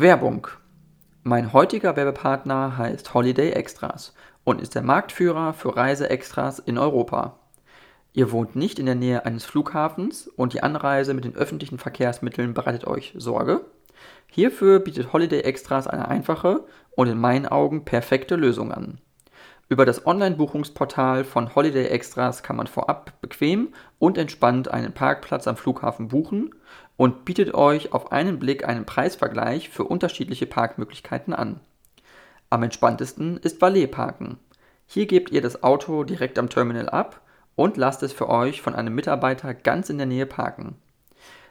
[0.00, 0.46] Werbung.
[1.24, 7.40] Mein heutiger Werbepartner heißt Holiday Extras und ist der Marktführer für Reiseextras in Europa.
[8.12, 12.54] Ihr wohnt nicht in der Nähe eines Flughafens und die Anreise mit den öffentlichen Verkehrsmitteln
[12.54, 13.62] bereitet euch Sorge?
[14.28, 19.00] Hierfür bietet Holiday Extras eine einfache und in meinen Augen perfekte Lösung an.
[19.70, 25.56] Über das Online-Buchungsportal von Holiday Extras kann man vorab bequem und entspannt einen Parkplatz am
[25.56, 26.54] Flughafen buchen
[26.96, 31.60] und bietet euch auf einen Blick einen Preisvergleich für unterschiedliche Parkmöglichkeiten an.
[32.48, 34.38] Am entspanntesten ist Valet Parken.
[34.86, 37.20] Hier gebt ihr das Auto direkt am Terminal ab
[37.54, 40.76] und lasst es für euch von einem Mitarbeiter ganz in der Nähe parken.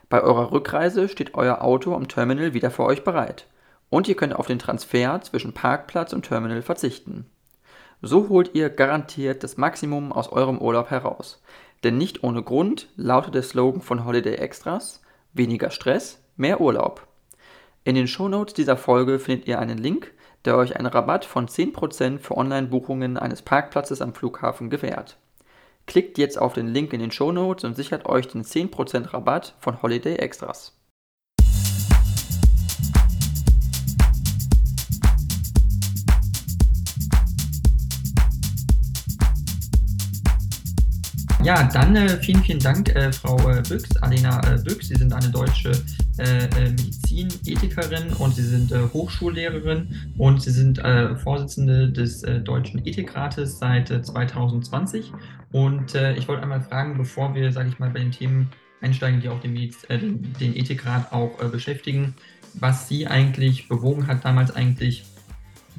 [0.10, 3.46] Bei eurer Rückreise steht euer Auto am Terminal wieder für euch bereit
[3.92, 7.30] und ihr könnt auf den Transfer zwischen Parkplatz und Terminal verzichten.
[8.02, 11.42] So holt ihr garantiert das Maximum aus eurem Urlaub heraus.
[11.84, 15.02] Denn nicht ohne Grund lautet der Slogan von Holiday Extras
[15.38, 17.08] weniger Stress, mehr Urlaub.
[17.84, 20.14] In den Shownotes dieser Folge findet ihr einen Link,
[20.46, 25.18] der euch einen Rabatt von 10% für Online-Buchungen eines Parkplatzes am Flughafen gewährt.
[25.86, 29.82] Klickt jetzt auf den Link in den Shownotes und sichert euch den 10% Rabatt von
[29.82, 30.77] Holiday Extras.
[41.48, 44.90] Ja, dann äh, vielen, vielen Dank, äh, Frau äh, Büchs, Alena äh, Büchs.
[44.90, 45.72] Sie sind eine deutsche
[46.18, 50.82] äh, äh, Medizinethikerin und Sie sind Hochschullehrerin und Sie sind
[51.24, 55.14] Vorsitzende des Deutschen Ethikrates seit 2020.
[55.54, 58.50] Und ich wollte einmal fragen, bevor wir, sage ich mal, bei den Themen
[58.82, 62.14] einsteigen, die auch den, Mediz den, den Ethikrat auch beschäftigen,
[62.56, 65.06] was Sie eigentlich bewogen hat, damals eigentlich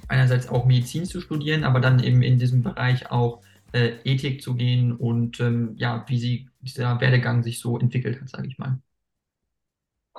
[0.08, 4.54] einerseits auch Medizin zu studieren, aber dann eben in diesem Bereich auch äh, Ethik zu
[4.54, 8.80] gehen und ähm, ja, wie sie dieser Werdegang sich so entwickelt hat, sage ich mal.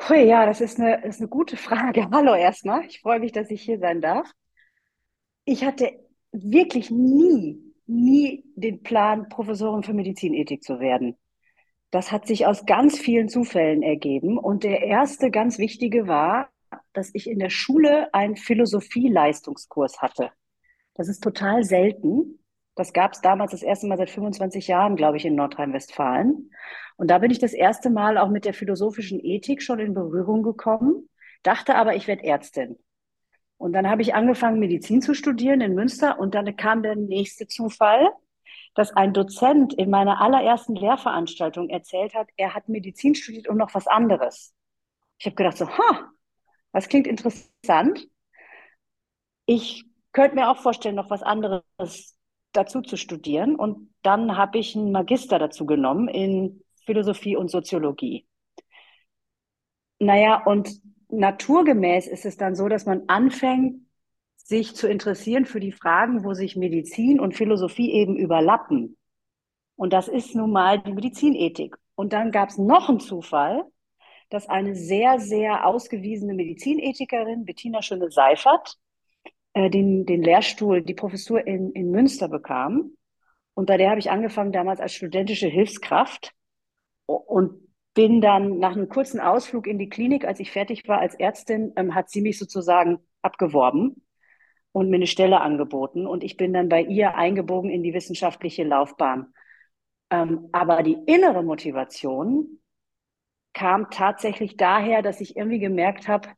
[0.08, 2.10] Hui, ja, das ist eine, das ist eine gute Frage.
[2.12, 2.86] Hallo erstmal.
[2.86, 4.32] Ich freue mich, dass ich hier sein darf.
[5.46, 5.92] Ich hatte
[6.32, 11.18] wirklich nie, nie den Plan, Professorin für Medizinethik zu werden.
[11.92, 14.38] Das hat sich aus ganz vielen Zufällen ergeben.
[14.38, 16.50] Und der erste ganz wichtige war,
[16.94, 20.32] dass ich in der Schule einen Philosophie-Leistungskurs hatte.
[20.94, 22.39] Das ist total selten.
[22.80, 26.50] Das gab es damals das erste Mal seit 25 Jahren, glaube ich, in Nordrhein-Westfalen.
[26.96, 30.44] Und da bin ich das erste Mal auch mit der philosophischen Ethik schon in Berührung
[30.44, 31.10] gekommen,
[31.44, 32.80] dachte aber, ich werde Ärztin.
[33.58, 37.48] Und dann habe ich angefangen, Medizin zu studieren in Münster und dann kam der nächste
[37.48, 38.08] Zufall,
[38.76, 43.74] dass ein Dozent in meiner allerersten Lehrveranstaltung erzählt hat, er hat Medizin studiert und noch
[43.74, 44.56] was anderes.
[45.18, 46.10] Ich habe gedacht so, ha,
[46.72, 48.08] das klingt interessant.
[49.46, 52.16] Ich könnte mir auch vorstellen, noch was anderes
[52.52, 53.56] dazu zu studieren.
[53.56, 58.26] Und dann habe ich einen Magister dazu genommen in Philosophie und Soziologie.
[60.00, 60.70] Naja, und
[61.10, 63.82] naturgemäß ist es dann so, dass man anfängt,
[64.38, 68.98] sich zu interessieren für die Fragen, wo sich Medizin und Philosophie eben überlappen.
[69.76, 71.78] Und das ist nun mal die Medizinethik.
[71.96, 73.64] Und dann gab es noch einen Zufall,
[74.30, 78.78] dass eine sehr, sehr ausgewiesene Medizinethikerin, Bettina Schöne-Seifert,
[79.54, 82.92] äh, den, den Lehrstuhl, die Professur in, in Münster bekam.
[83.54, 86.34] Und bei der habe ich angefangen damals als studentische Hilfskraft
[87.06, 91.16] und bin dann nach einem kurzen Ausflug in die Klinik, als ich fertig war als
[91.16, 94.06] Ärztin, ähm, hat sie mich sozusagen abgeworben
[94.72, 96.06] und mir eine Stelle angeboten.
[96.08, 99.34] Und ich bin dann bei ihr eingebogen in die wissenschaftliche Laufbahn.
[100.12, 102.60] Ähm, aber die innere Motivation
[103.54, 106.30] kam tatsächlich daher, dass ich irgendwie gemerkt habe,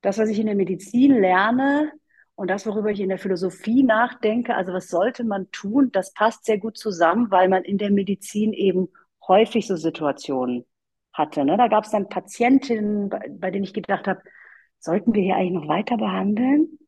[0.00, 1.92] das, was ich in der Medizin lerne,
[2.38, 6.44] und das, worüber ich in der Philosophie nachdenke, also was sollte man tun, das passt
[6.44, 8.90] sehr gut zusammen, weil man in der Medizin eben
[9.26, 10.64] häufig so Situationen
[11.12, 11.44] hatte.
[11.44, 11.56] Ne?
[11.56, 14.22] Da gab es dann Patientinnen, bei, bei denen ich gedacht habe,
[14.78, 16.78] sollten wir hier eigentlich noch weiter behandeln?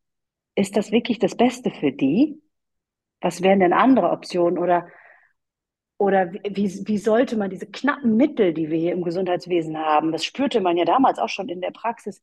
[0.54, 2.40] Ist das wirklich das Beste für die?
[3.20, 4.56] Was wären denn andere Optionen?
[4.56, 4.86] Oder,
[5.98, 10.24] oder wie, wie sollte man diese knappen Mittel, die wir hier im Gesundheitswesen haben, das
[10.24, 12.22] spürte man ja damals auch schon in der Praxis,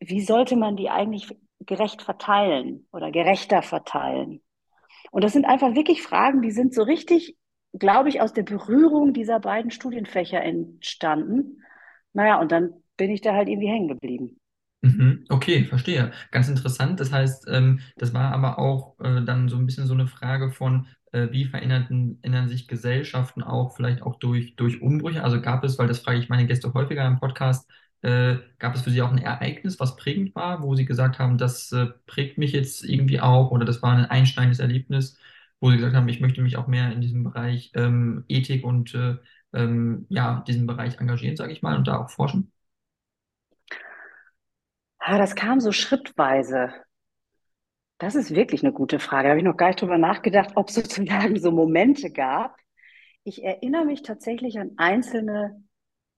[0.00, 4.40] wie sollte man die eigentlich gerecht verteilen oder gerechter verteilen?
[5.10, 7.36] Und das sind einfach wirklich Fragen, die sind so richtig,
[7.72, 11.62] glaube ich, aus der Berührung dieser beiden Studienfächer entstanden.
[12.12, 14.40] Naja, und dann bin ich da halt irgendwie hängen geblieben.
[14.82, 16.10] Mhm, okay, verstehe.
[16.30, 17.00] Ganz interessant.
[17.00, 20.50] Das heißt, ähm, das war aber auch äh, dann so ein bisschen so eine Frage
[20.50, 25.24] von, äh, wie verändern, sich Gesellschaften auch vielleicht auch durch, durch Umbrüche?
[25.24, 27.70] Also gab es, weil das frage ich meine Gäste häufiger im Podcast,
[28.02, 31.38] äh, gab es für Sie auch ein Ereignis, was prägend war, wo Sie gesagt haben,
[31.38, 35.18] das äh, prägt mich jetzt irgendwie auch oder das war ein einschneidendes Erlebnis,
[35.60, 38.94] wo Sie gesagt haben, ich möchte mich auch mehr in diesem Bereich ähm, Ethik und
[38.94, 39.16] äh,
[39.52, 42.52] ähm, ja, diesem Bereich engagieren, sage ich mal, und da auch forschen?
[44.98, 46.72] Ah, das kam so schrittweise.
[47.98, 49.24] Das ist wirklich eine gute Frage.
[49.24, 52.56] Da habe ich noch gar nicht drüber nachgedacht, ob es sozusagen so Momente gab.
[53.24, 55.62] Ich erinnere mich tatsächlich an einzelne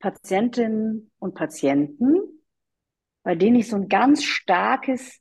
[0.03, 2.19] Patientinnen und Patienten,
[3.23, 5.21] bei denen ich so ein ganz starkes,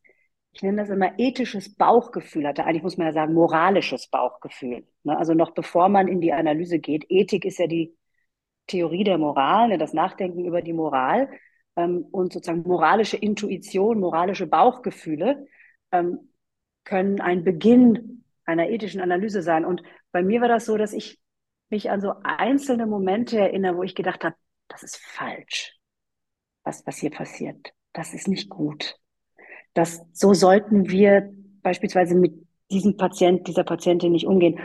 [0.53, 2.65] ich nenne das immer ethisches Bauchgefühl hatte.
[2.65, 4.87] Eigentlich muss man ja sagen, moralisches Bauchgefühl.
[5.03, 5.15] Ne?
[5.15, 7.05] Also noch bevor man in die Analyse geht.
[7.09, 7.95] Ethik ist ja die
[8.65, 9.77] Theorie der Moral, ne?
[9.77, 11.29] das Nachdenken über die Moral
[11.75, 15.45] ähm, und sozusagen moralische Intuition, moralische Bauchgefühle
[15.91, 16.31] ähm,
[16.85, 19.63] können ein Beginn einer ethischen Analyse sein.
[19.63, 21.19] Und bei mir war das so, dass ich
[21.69, 24.35] mich an so einzelne Momente erinnere, wo ich gedacht habe,
[24.71, 25.77] das ist falsch,
[26.63, 27.73] was, was hier passiert.
[27.93, 28.97] Das ist nicht gut.
[29.73, 31.31] Das, so sollten wir
[31.61, 32.33] beispielsweise mit
[32.71, 34.59] diesem Patient, dieser Patientin nicht umgehen.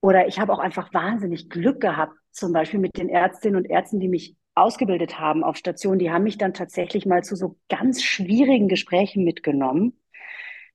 [0.00, 4.00] Oder ich habe auch einfach wahnsinnig Glück gehabt, zum Beispiel mit den Ärztinnen und Ärzten,
[4.00, 5.98] die mich ausgebildet haben auf Station.
[5.98, 9.98] Die haben mich dann tatsächlich mal zu so ganz schwierigen Gesprächen mitgenommen,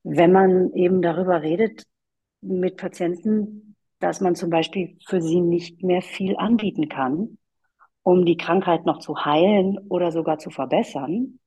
[0.04, 1.84] wenn man eben darüber redet
[2.42, 7.38] mit Patienten, dass man zum Beispiel für sie nicht mehr viel anbieten kann,
[8.04, 11.40] um die Krankheit noch zu heilen oder sogar zu verbessern,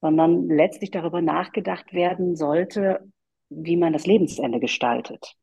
[0.00, 3.10] sondern letztlich darüber nachgedacht werden sollte,
[3.48, 5.36] wie man das Lebensende gestaltet.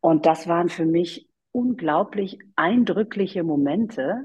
[0.00, 4.24] Und das waren für mich unglaublich eindrückliche Momente.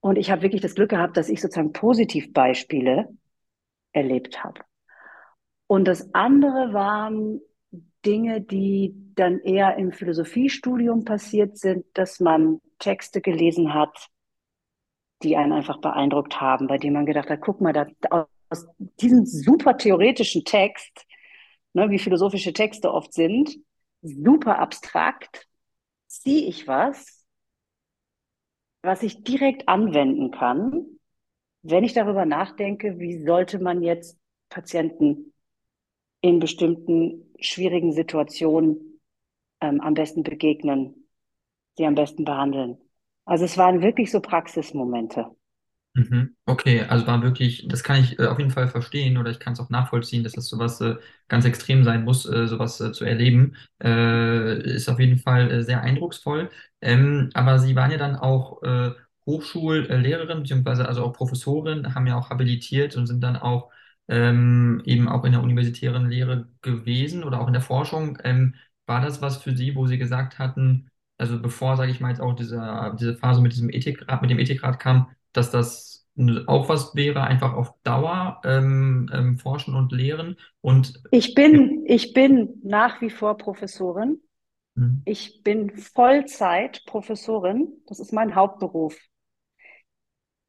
[0.00, 3.08] Und ich habe wirklich das Glück gehabt, dass ich sozusagen Positivbeispiele
[3.92, 4.60] erlebt habe.
[5.66, 7.40] Und das andere waren
[8.04, 14.08] Dinge, die dann eher im Philosophiestudium passiert sind, dass man Texte gelesen hat,
[15.22, 17.86] die einen einfach beeindruckt haben, bei denen man gedacht hat, guck mal, da,
[18.50, 18.66] aus
[19.00, 21.06] diesem super theoretischen Text,
[21.72, 23.56] ne, wie philosophische Texte oft sind,
[24.02, 25.48] super abstrakt,
[26.08, 27.24] ziehe ich was,
[28.82, 30.84] was ich direkt anwenden kann,
[31.62, 34.18] wenn ich darüber nachdenke, wie sollte man jetzt
[34.48, 35.32] Patienten
[36.20, 39.00] in bestimmten schwierigen Situationen
[39.60, 41.01] ähm, am besten begegnen,
[41.76, 42.78] sie am besten behandeln.
[43.24, 45.26] Also es waren wirklich so Praxismomente.
[45.94, 46.34] Mhm.
[46.46, 49.52] Okay, also war wirklich, das kann ich äh, auf jeden Fall verstehen oder ich kann
[49.52, 50.96] es auch nachvollziehen, dass das sowas äh,
[51.28, 53.56] ganz extrem sein muss, äh, sowas äh, zu erleben.
[53.82, 56.50] Äh, ist auf jeden Fall äh, sehr eindrucksvoll.
[56.80, 58.62] Ähm, aber Sie waren ja dann auch
[59.26, 63.70] Hochschullehrerin, beziehungsweise also auch Professorin, haben ja auch habilitiert und sind dann auch
[64.08, 68.18] ähm, eben auch in der universitären Lehre gewesen oder auch in der Forschung.
[68.24, 68.54] Ähm,
[68.86, 70.88] war das was für Sie, wo Sie gesagt hatten,
[71.22, 74.40] also bevor, sage ich mal, jetzt auch diese, diese Phase mit diesem Ethikrat, mit dem
[74.40, 76.04] Ethikrat kam, dass das
[76.46, 80.36] auch was wäre, einfach auf Dauer ähm, ähm, forschen und lehren.
[80.60, 84.20] Und ich bin, ich bin nach wie vor Professorin.
[84.74, 85.02] Mhm.
[85.04, 87.68] Ich bin Vollzeit Professorin.
[87.86, 88.98] Das ist mein Hauptberuf.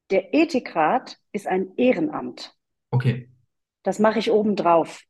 [0.10, 2.56] Der Ethikrat ist ein Ehrenamt.
[2.90, 3.30] Okay.
[3.84, 5.04] Das mache ich obendrauf.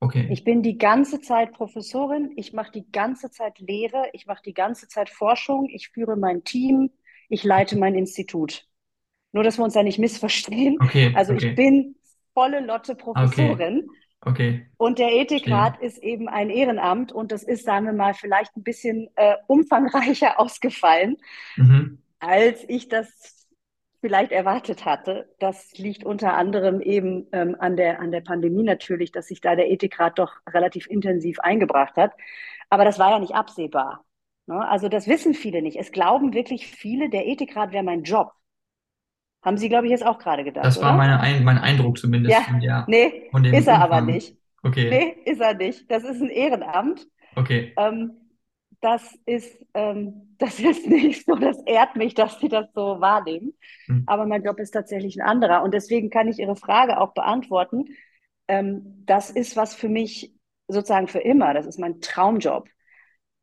[0.00, 0.28] Okay.
[0.30, 4.54] Ich bin die ganze Zeit Professorin, ich mache die ganze Zeit Lehre, ich mache die
[4.54, 6.90] ganze Zeit Forschung, ich führe mein Team,
[7.28, 8.66] ich leite mein Institut.
[9.32, 10.78] Nur, dass wir uns da nicht missverstehen.
[10.80, 11.50] Okay, also okay.
[11.50, 11.96] ich bin
[12.32, 13.86] volle Lotte Professorin.
[14.22, 14.66] Okay.
[14.76, 15.88] Und der Ethikrat Verstehen.
[15.88, 20.40] ist eben ein Ehrenamt und das ist, sagen wir mal, vielleicht ein bisschen äh, umfangreicher
[20.40, 21.16] ausgefallen,
[21.56, 22.02] mhm.
[22.18, 23.39] als ich das
[24.00, 25.28] vielleicht erwartet hatte.
[25.38, 29.56] Das liegt unter anderem eben ähm, an, der, an der Pandemie natürlich, dass sich da
[29.56, 32.12] der Ethikrat doch relativ intensiv eingebracht hat.
[32.70, 34.04] Aber das war ja nicht absehbar.
[34.46, 34.66] Ne?
[34.68, 35.76] Also das wissen viele nicht.
[35.76, 38.32] Es glauben wirklich viele, der Ethikrat wäre mein Job.
[39.42, 40.66] Haben Sie, glaube ich, jetzt auch gerade gedacht.
[40.66, 42.36] Das war meine Ein mein Eindruck zumindest.
[42.36, 43.82] Ja, von der, nee, von ist er Umfang.
[43.82, 44.36] aber nicht.
[44.62, 44.90] Okay.
[44.90, 45.90] Nee, ist er nicht.
[45.90, 47.06] Das ist ein Ehrenamt.
[47.36, 47.72] Okay.
[47.78, 48.12] Ähm,
[48.80, 53.54] das ist, ähm, das ist nicht so, das ehrt mich, dass Sie das so wahrnehmen.
[53.86, 54.04] Hm.
[54.06, 55.62] Aber mein Job ist tatsächlich ein anderer.
[55.62, 57.96] Und deswegen kann ich Ihre Frage auch beantworten.
[58.48, 60.34] Ähm, das ist was für mich
[60.68, 61.54] sozusagen für immer.
[61.54, 62.68] Das ist mein Traumjob.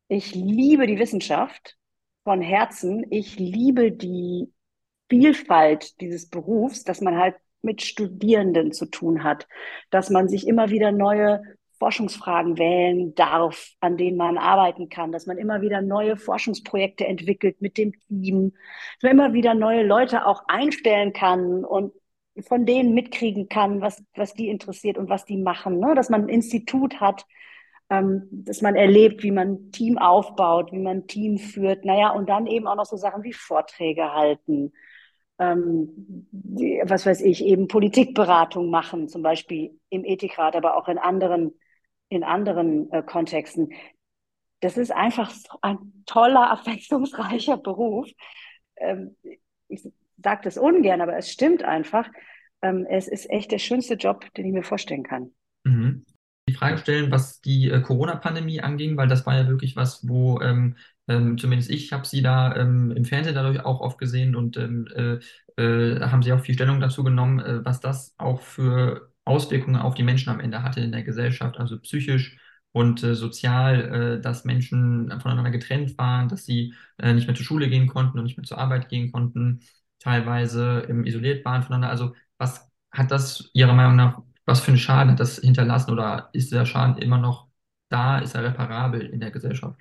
[0.08, 1.76] Ich liebe die Wissenschaft
[2.24, 3.06] von Herzen.
[3.10, 4.52] Ich liebe die
[5.10, 9.46] Vielfalt dieses Berufs, dass man halt mit Studierenden zu tun hat,
[9.90, 11.42] dass man sich immer wieder neue
[11.78, 17.60] Forschungsfragen wählen darf, an denen man arbeiten kann, dass man immer wieder neue Forschungsprojekte entwickelt
[17.60, 18.52] mit dem Team,
[19.00, 21.92] dass man immer wieder neue Leute auch einstellen kann und
[22.40, 25.94] von denen mitkriegen kann, was, was die interessiert und was die machen, ne?
[25.94, 27.24] dass man ein Institut hat,
[27.90, 32.10] ähm, dass man erlebt, wie man ein Team aufbaut, wie man ein Team führt, naja,
[32.10, 34.72] und dann eben auch noch so Sachen wie Vorträge halten,
[35.38, 35.88] ähm,
[36.30, 41.54] die, was weiß ich, eben Politikberatung machen, zum Beispiel im Ethikrat, aber auch in anderen,
[42.08, 43.72] in anderen äh, Kontexten.
[44.60, 48.08] Das ist einfach so ein toller, abwechslungsreicher Beruf.
[48.76, 49.16] Ähm,
[49.68, 49.82] ich
[50.22, 52.08] sage das ungern, aber es stimmt einfach.
[52.62, 55.32] ähm, es ist echt der schönste Job, den ich mir vorstellen kann.
[55.64, 56.04] Mhm.
[56.48, 60.40] Die Frage stellen, was die äh, Corona-Pandemie anging, weil das war ja wirklich was, wo
[60.40, 64.56] ähm, ähm, zumindest ich habe sie da ähm, im Fernsehen dadurch auch oft gesehen und
[64.56, 69.07] ähm, äh, äh, haben sie auch viel Stellung dazu genommen, äh, was das auch für
[69.28, 72.38] Auswirkungen auf die Menschen am Ende hatte in der Gesellschaft, also psychisch
[72.72, 77.44] und äh, sozial, äh, dass Menschen voneinander getrennt waren, dass sie äh, nicht mehr zur
[77.44, 79.60] Schule gehen konnten und nicht mehr zur Arbeit gehen konnten,
[79.98, 81.90] teilweise ähm, isoliert waren voneinander.
[81.90, 86.30] Also was hat das Ihrer Meinung nach, was für einen Schaden hat das hinterlassen oder
[86.32, 87.48] ist der Schaden immer noch
[87.88, 89.80] da, ist er reparabel in der Gesellschaft?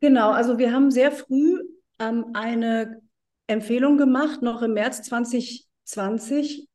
[0.00, 1.60] Genau, also wir haben sehr früh
[1.98, 3.00] ähm, eine
[3.46, 5.65] Empfehlung gemacht, noch im März 2020,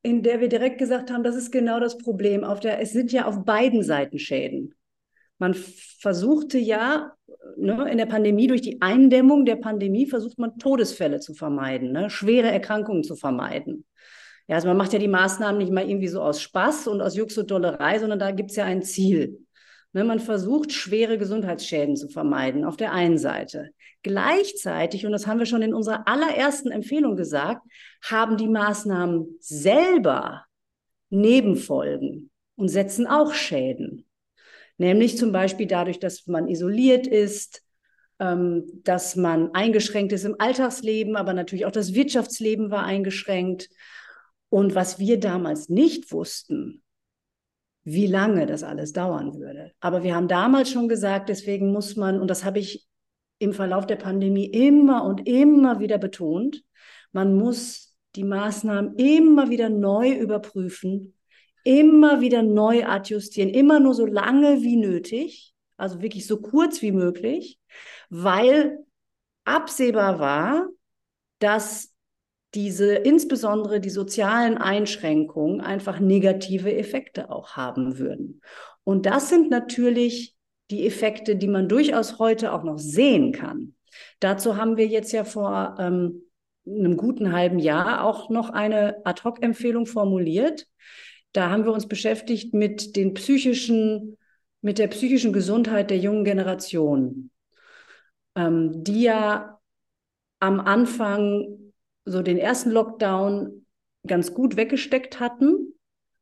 [0.01, 2.43] in der wir direkt gesagt haben, das ist genau das Problem.
[2.43, 4.73] Auf der, es sind ja auf beiden Seiten Schäden.
[5.37, 7.13] Man versuchte ja
[7.57, 12.09] ne, in der Pandemie, durch die Eindämmung der Pandemie, versucht man Todesfälle zu vermeiden, ne,
[12.09, 13.85] schwere Erkrankungen zu vermeiden.
[14.47, 17.15] Ja, also man macht ja die Maßnahmen nicht mal irgendwie so aus Spaß und aus
[17.15, 19.45] Jux und Dollerei, sondern da gibt es ja ein Ziel.
[19.93, 23.71] Ne, man versucht, schwere Gesundheitsschäden zu vermeiden, auf der einen Seite.
[24.03, 27.61] Gleichzeitig, und das haben wir schon in unserer allerersten Empfehlung gesagt,
[28.01, 30.45] haben die Maßnahmen selber
[31.09, 34.05] Nebenfolgen und setzen auch Schäden.
[34.77, 37.61] Nämlich zum Beispiel dadurch, dass man isoliert ist,
[38.19, 43.69] ähm, dass man eingeschränkt ist im Alltagsleben, aber natürlich auch das Wirtschaftsleben war eingeschränkt.
[44.49, 46.81] Und was wir damals nicht wussten,
[47.83, 49.71] wie lange das alles dauern würde.
[49.79, 52.87] Aber wir haben damals schon gesagt, deswegen muss man, und das habe ich
[53.39, 56.63] im Verlauf der Pandemie immer und immer wieder betont,
[57.11, 61.15] man muss die Maßnahmen immer wieder neu überprüfen,
[61.63, 66.91] immer wieder neu adjustieren, immer nur so lange wie nötig, also wirklich so kurz wie
[66.91, 67.59] möglich,
[68.09, 68.79] weil
[69.43, 70.67] absehbar war,
[71.39, 71.90] dass
[72.53, 78.41] diese insbesondere die sozialen Einschränkungen einfach negative Effekte auch haben würden.
[78.83, 80.35] Und das sind natürlich
[80.69, 83.75] die Effekte, die man durchaus heute auch noch sehen kann.
[84.19, 86.23] Dazu haben wir jetzt ja vor ähm,
[86.65, 90.67] einem guten halben Jahr auch noch eine Ad-hoc-Empfehlung formuliert,
[91.33, 94.17] da haben wir uns beschäftigt mit den psychischen,
[94.61, 97.31] mit der psychischen Gesundheit der jungen Generation,
[98.35, 99.59] ähm, die ja
[100.39, 101.60] am Anfang
[102.05, 103.65] so den ersten Lockdown
[104.05, 105.73] ganz gut weggesteckt hatten,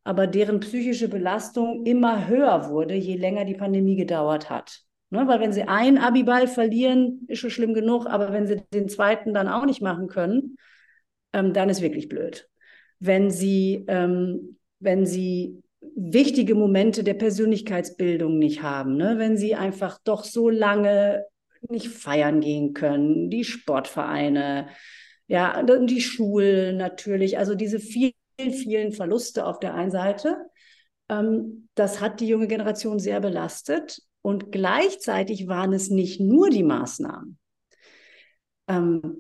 [0.04, 4.82] aber deren psychische Belastung immer höher wurde, je länger die Pandemie gedauert hat.
[5.12, 8.90] Ne, weil wenn sie einen Abiball verlieren, ist schon schlimm genug, aber wenn sie den
[8.90, 10.58] zweiten dann auch nicht machen können,
[11.34, 12.48] ähm, dann ist wirklich blöd.
[13.00, 19.16] Wenn sie ähm, wenn sie wichtige Momente der Persönlichkeitsbildung nicht haben, ne?
[19.18, 21.26] wenn sie einfach doch so lange
[21.68, 24.68] nicht feiern gehen können, die Sportvereine,
[25.30, 30.38] ja, die Schulen natürlich, also diese vielen, vielen Verluste auf der einen Seite,
[31.08, 36.64] ähm, das hat die junge Generation sehr belastet und gleichzeitig waren es nicht nur die
[36.64, 37.38] Maßnahmen,
[38.68, 39.20] ähm,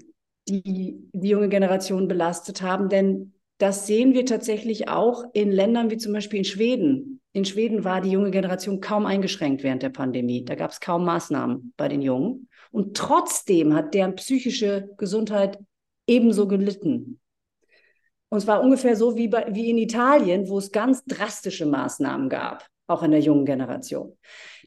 [0.50, 5.98] die die junge Generation belastet haben, denn das sehen wir tatsächlich auch in Ländern wie
[5.98, 7.22] zum Beispiel in Schweden.
[7.34, 10.44] In Schweden war die junge Generation kaum eingeschränkt während der Pandemie.
[10.44, 12.48] Da gab es kaum Maßnahmen bei den Jungen.
[12.72, 15.60] Und trotzdem hat deren psychische Gesundheit
[16.10, 17.20] ebenso gelitten.
[18.30, 22.68] Und zwar ungefähr so wie, bei, wie in Italien, wo es ganz drastische Maßnahmen gab,
[22.88, 24.18] auch in der jungen Generation.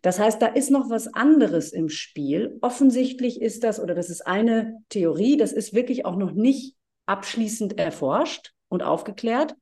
[0.02, 2.58] Das heißt, da ist noch was anderes im Spiel.
[2.60, 7.78] Offensichtlich ist das, oder das ist eine Theorie, das ist wirklich auch noch nicht abschließend
[7.78, 9.54] erforscht und aufgeklärt.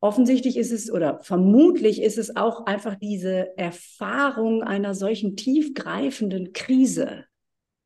[0.00, 7.24] Offensichtlich ist es oder vermutlich ist es auch einfach diese Erfahrung einer solchen tiefgreifenden Krise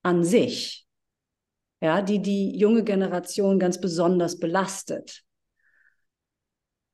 [0.02, 0.83] an sich,
[1.84, 5.22] ja, die die junge Generation ganz besonders belastet.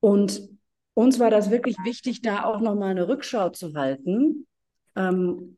[0.01, 0.49] Und
[0.93, 4.47] uns war das wirklich wichtig, da auch nochmal eine Rückschau zu halten
[4.97, 5.57] ähm,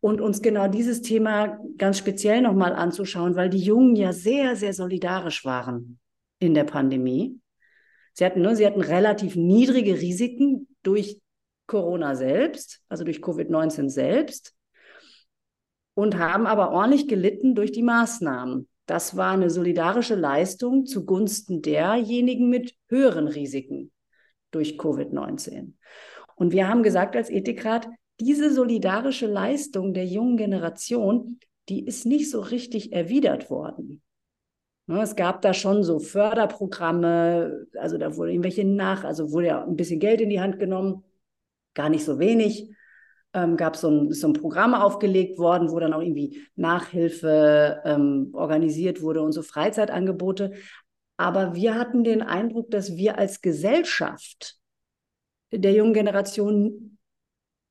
[0.00, 4.74] und uns genau dieses Thema ganz speziell nochmal anzuschauen, weil die Jungen ja sehr, sehr
[4.74, 5.98] solidarisch waren
[6.38, 7.40] in der Pandemie.
[8.12, 11.20] Sie hatten, ne, sie hatten relativ niedrige Risiken durch
[11.66, 14.54] Corona selbst, also durch Covid-19 selbst,
[15.94, 18.68] und haben aber ordentlich gelitten durch die Maßnahmen.
[18.86, 23.92] Das war eine solidarische Leistung zugunsten derjenigen mit höheren Risiken
[24.50, 25.74] durch Covid-19.
[26.36, 27.88] Und wir haben gesagt als Ethikrat,
[28.20, 34.02] diese solidarische Leistung der jungen Generation, die ist nicht so richtig erwidert worden.
[34.86, 39.64] Ne, es gab da schon so Förderprogramme, also da wurde irgendwelche nach, also wurde ja
[39.64, 41.04] ein bisschen Geld in die Hand genommen,
[41.74, 42.68] gar nicht so wenig.
[43.34, 48.30] Ähm, gab so ein, so ein Programm aufgelegt worden, wo dann auch irgendwie Nachhilfe ähm,
[48.34, 50.52] organisiert wurde und so Freizeitangebote.
[51.16, 54.56] Aber wir hatten den Eindruck, dass wir als Gesellschaft
[55.52, 56.98] der jungen Generation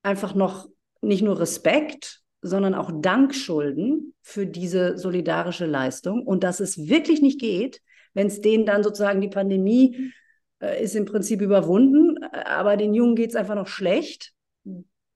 [0.04, 0.68] einfach noch
[1.02, 7.22] nicht nur Respekt, sondern auch Dank schulden für diese solidarische Leistung und dass es wirklich
[7.22, 7.82] nicht geht,
[8.14, 10.12] wenn es denen dann sozusagen die Pandemie
[10.60, 14.34] äh, ist im Prinzip überwunden, aber den Jungen geht es einfach noch schlecht.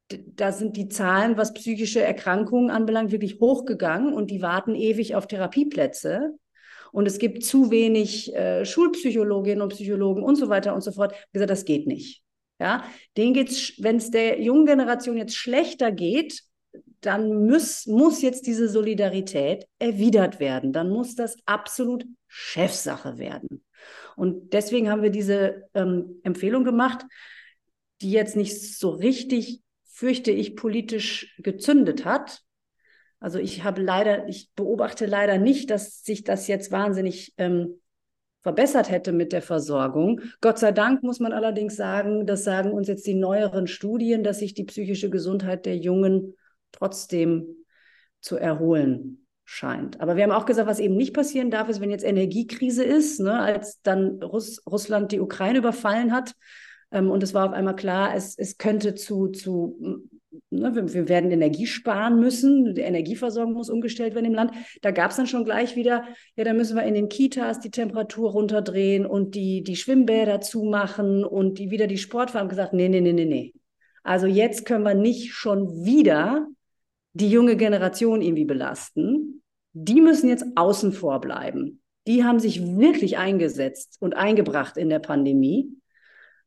[0.09, 5.27] Da sind die Zahlen, was psychische Erkrankungen anbelangt, wirklich hochgegangen und die warten ewig auf
[5.27, 6.37] Therapieplätze.
[6.91, 11.13] Und es gibt zu wenig äh, Schulpsychologinnen und Psychologen und so weiter und so fort.
[11.13, 12.21] Ich gesagt, das geht nicht.
[12.59, 12.85] Ja,
[13.17, 16.41] denen geht's, wenn es der jungen Generation jetzt schlechter geht,
[17.01, 20.71] dann muss, muss jetzt diese Solidarität erwidert werden.
[20.71, 23.63] Dann muss das absolut Chefsache werden.
[24.15, 27.05] Und deswegen haben wir diese ähm, Empfehlung gemacht,
[28.01, 29.61] die jetzt nicht so richtig,
[29.95, 32.41] fürchte ich, politisch gezündet hat.
[33.21, 37.79] Also ich habe leider, ich beobachte leider nicht, dass sich das jetzt wahnsinnig ähm,
[38.43, 40.19] verbessert hätte mit der Versorgung.
[40.41, 44.39] Gott sei Dank muss man allerdings sagen, das sagen uns jetzt die neueren Studien, dass
[44.39, 46.35] sich die psychische Gesundheit der Jungen
[46.73, 47.45] trotzdem
[48.19, 50.01] zu erholen scheint.
[50.01, 53.21] Aber wir haben auch gesagt, was eben nicht passieren darf, ist, wenn jetzt Energiekrise ist,
[53.21, 56.33] ne, als dann Russ Russland die Ukraine überfallen hat
[56.91, 60.07] und es war auf einmal klar, es, es könnte zu, zu
[60.49, 64.51] ne, wir, wir, werden Energie sparen müssen, die Energieversorgung muss umgestellt werden im Land.
[64.81, 67.71] Da gab es dann schon gleich wieder, ja, da müssen wir in den Kitas die
[67.71, 73.01] Temperatur runterdrehen und die, die Schwimmbäder zumachen und die wieder die Sportfarben gesagt, nee, nee,
[73.01, 73.53] nee, nee, nee.
[74.03, 76.47] Also jetzt können wir nicht schon wieder
[77.13, 79.41] die junge Generation irgendwie belasten.
[79.73, 81.81] Die müssen jetzt außen vor bleiben.
[82.07, 85.69] Die haben sich wirklich eingesetzt und eingebracht in der Pandemie.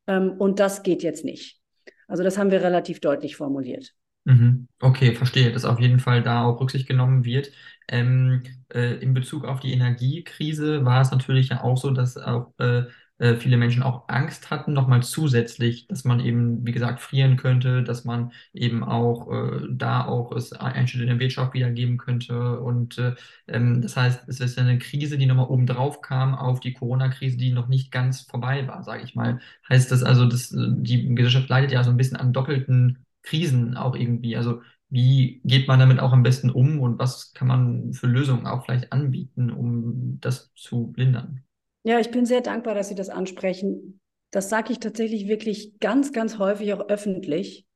[0.08, 1.60] Ähm, und das geht jetzt nicht.
[2.08, 3.94] Also das haben wir relativ deutlich formuliert.
[4.24, 4.68] Mhm.
[4.80, 7.52] Okay, verstehe, dass auf jeden Fall da auch Rücksicht genommen wird.
[7.88, 8.42] Ähm,
[8.74, 12.84] äh, in Bezug auf die Energiekrise war es natürlich ja auch so, dass auch äh,
[13.18, 17.82] äh, viele Menschen auch Angst hatten, nochmal zusätzlich, dass man eben, wie gesagt, frieren könnte,
[17.82, 22.60] dass man eben auch äh, da auch es Einschnitte in der Wirtschaft wiedergeben könnte.
[22.60, 23.14] Und äh,
[23.46, 27.36] ähm, das heißt, es ist eine Krise, die nochmal oben drauf kam auf die Corona-Krise,
[27.36, 29.40] die noch nicht ganz vorbei war, sage ich mal.
[29.68, 33.76] Heißt das also, dass äh, die Gesellschaft leidet ja so ein bisschen an doppelten Krisen
[33.76, 34.36] auch irgendwie.
[34.36, 38.46] Also wie geht man damit auch am besten um und was kann man für Lösungen
[38.46, 41.44] auch vielleicht anbieten, um das zu lindern?
[41.82, 44.00] Ja, ich bin sehr dankbar, dass Sie das ansprechen.
[44.30, 47.66] Das sage ich tatsächlich wirklich ganz, ganz häufig auch öffentlich,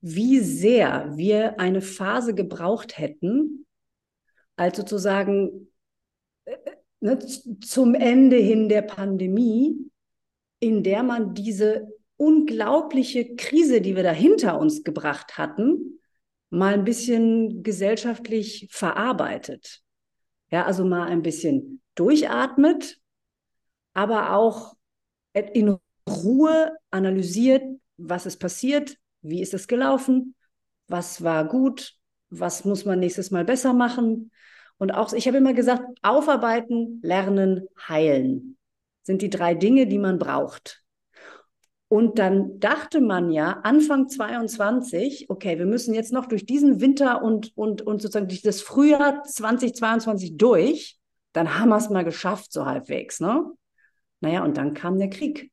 [0.00, 3.66] wie sehr wir eine Phase gebraucht hätten,
[4.56, 5.70] als sozusagen
[6.44, 6.56] äh,
[7.00, 7.18] ne,
[7.60, 9.90] zum Ende hin der Pandemie,
[10.60, 16.00] in der man diese unglaubliche Krise, die wir da hinter uns gebracht hatten,
[16.50, 19.82] mal ein bisschen gesellschaftlich verarbeitet.
[20.50, 22.97] Ja, also mal ein bisschen durchatmet,
[23.98, 24.76] aber auch
[25.32, 25.76] in
[26.08, 27.64] Ruhe analysiert,
[27.96, 30.36] was ist passiert, wie ist es gelaufen,
[30.86, 31.96] was war gut,
[32.30, 34.30] was muss man nächstes Mal besser machen.
[34.76, 38.56] Und auch, ich habe immer gesagt, aufarbeiten, lernen, heilen
[39.02, 40.84] sind die drei Dinge, die man braucht.
[41.88, 47.20] Und dann dachte man ja Anfang 22, okay, wir müssen jetzt noch durch diesen Winter
[47.20, 50.98] und, und, und sozusagen durch das Frühjahr 2022 durch.
[51.32, 53.18] Dann haben wir es mal geschafft, so halbwegs.
[53.18, 53.44] Ne?
[54.20, 55.50] Naja, und dann kam der Krieg.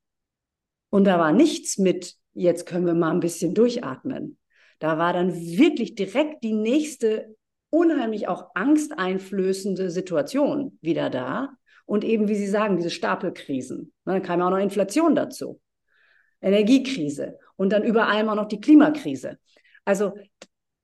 [0.89, 4.37] Und da war nichts mit, jetzt können wir mal ein bisschen durchatmen.
[4.79, 7.35] Da war dann wirklich direkt die nächste
[7.69, 11.49] unheimlich auch angsteinflößende Situation wieder da.
[11.85, 13.93] Und eben, wie Sie sagen, diese Stapelkrisen.
[14.05, 15.61] Dann kam ja auch noch Inflation dazu,
[16.41, 19.37] Energiekrise und dann über allem auch noch die Klimakrise.
[19.83, 20.13] Also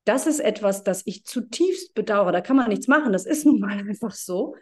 [0.05, 2.31] das ist etwas, das ich zutiefst bedauere.
[2.31, 3.13] Da kann man nichts machen.
[3.13, 4.55] Das ist nun mal einfach so.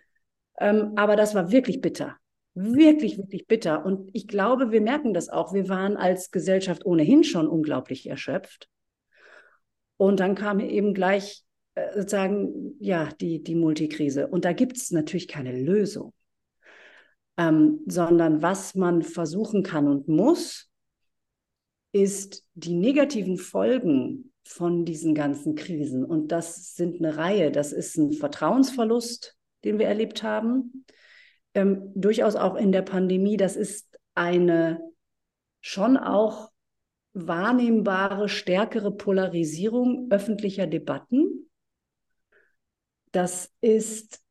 [0.60, 2.18] Ähm, aber das war wirklich bitter
[2.60, 3.86] wirklich, wirklich bitter.
[3.86, 5.54] Und ich glaube, wir merken das auch.
[5.54, 8.70] Wir waren als Gesellschaft ohnehin schon unglaublich erschöpft.
[9.98, 11.44] Und dann kam eben gleich
[11.76, 14.28] äh, sozusagen, ja, die, die Multikrise.
[14.28, 16.14] Und da gibt es natürlich keine Lösung,
[17.38, 20.70] ähm, sondern was man versuchen kann und muss,
[21.92, 26.04] ist die negativen Folgen von diesen ganzen Krisen.
[26.04, 27.52] Und das sind eine Reihe.
[27.52, 30.86] Das ist ein Vertrauensverlust, den wir erlebt haben
[31.54, 34.80] ähm, durchaus auch in der Pandemie, das ist eine
[35.62, 36.50] schon auch
[37.14, 41.50] wahrnehmbare, stärkere Polarisierung öffentlicher Debatten.
[43.12, 44.22] Das ist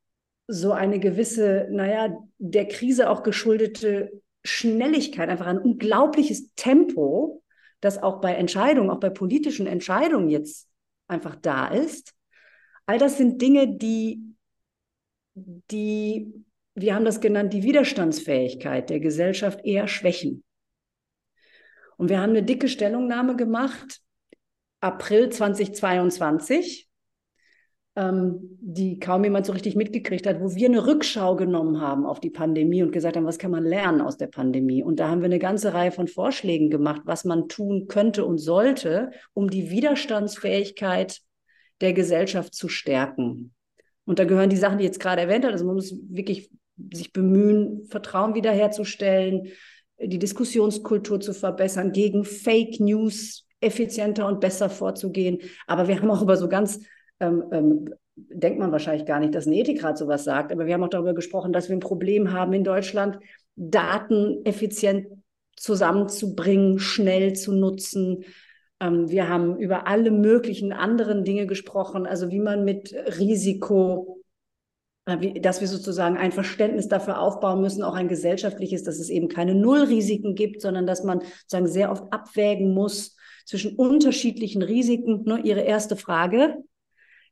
[0.47, 7.43] so eine gewisse, naja, der Krise auch geschuldete Schnelligkeit, einfach ein unglaubliches Tempo,
[7.81, 10.69] das auch bei Entscheidungen, auch bei politischen Entscheidungen jetzt
[11.07, 12.15] einfach da ist.
[12.87, 14.23] All das sind Dinge, die,
[15.35, 16.33] die
[16.81, 20.45] wir haben das genannt, die Widerstandsfähigkeit der Gesellschaft eher schwächen.
[21.97, 24.01] Und wir haben eine dicke Stellungnahme gemacht,
[24.81, 26.89] April 2022,
[27.97, 32.21] ähm, die kaum jemand so richtig mitgekriegt hat, wo wir eine Rückschau genommen haben auf
[32.21, 34.85] die Pandemie und gesagt haben, was kann man lernen aus der Pandemie?
[34.85, 38.39] Und da haben wir eine ganze Reihe von Vorschlägen gemacht, was man tun könnte und
[38.39, 41.21] sollte, um die Widerstandsfähigkeit
[41.81, 43.53] der Gesellschaft zu stärken.
[44.05, 45.53] Und da gehören die Sachen, die ich jetzt gerade erwähnt habe.
[45.53, 46.51] Also man muss wirklich
[46.93, 49.49] sich bemühen, Vertrauen wiederherzustellen,
[50.01, 55.39] die Diskussionskultur zu verbessern, gegen Fake News effizienter und besser vorzugehen.
[55.67, 56.81] Aber wir haben auch über so ganz,
[57.21, 60.85] ähm, ähm, denkt man wahrscheinlich gar nicht, dass ein Ethikrat sowas sagt, aber wir haben
[60.85, 63.19] auch darüber gesprochen, dass wir ein Problem haben in Deutschland,
[63.57, 65.07] Daten effizient
[65.57, 68.25] zusammenzubringen, schnell zu nutzen.
[68.81, 74.18] Ähm, wir haben über alle möglichen anderen Dinge gesprochen, also wie man mit Risiko
[75.17, 79.55] dass wir sozusagen ein Verständnis dafür aufbauen müssen, auch ein gesellschaftliches, dass es eben keine
[79.55, 83.17] Nullrisiken gibt, sondern dass man sozusagen sehr oft abwägen muss
[83.47, 85.23] zwischen unterschiedlichen Risiken.
[85.25, 86.57] Nur Ihre erste Frage.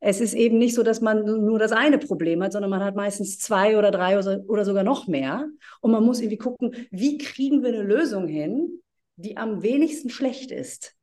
[0.00, 2.96] Es ist eben nicht so, dass man nur das eine Problem hat, sondern man hat
[2.96, 5.46] meistens zwei oder drei oder sogar noch mehr.
[5.80, 8.80] Und man muss irgendwie gucken, wie kriegen wir eine Lösung hin,
[9.16, 10.94] die am wenigsten schlecht ist.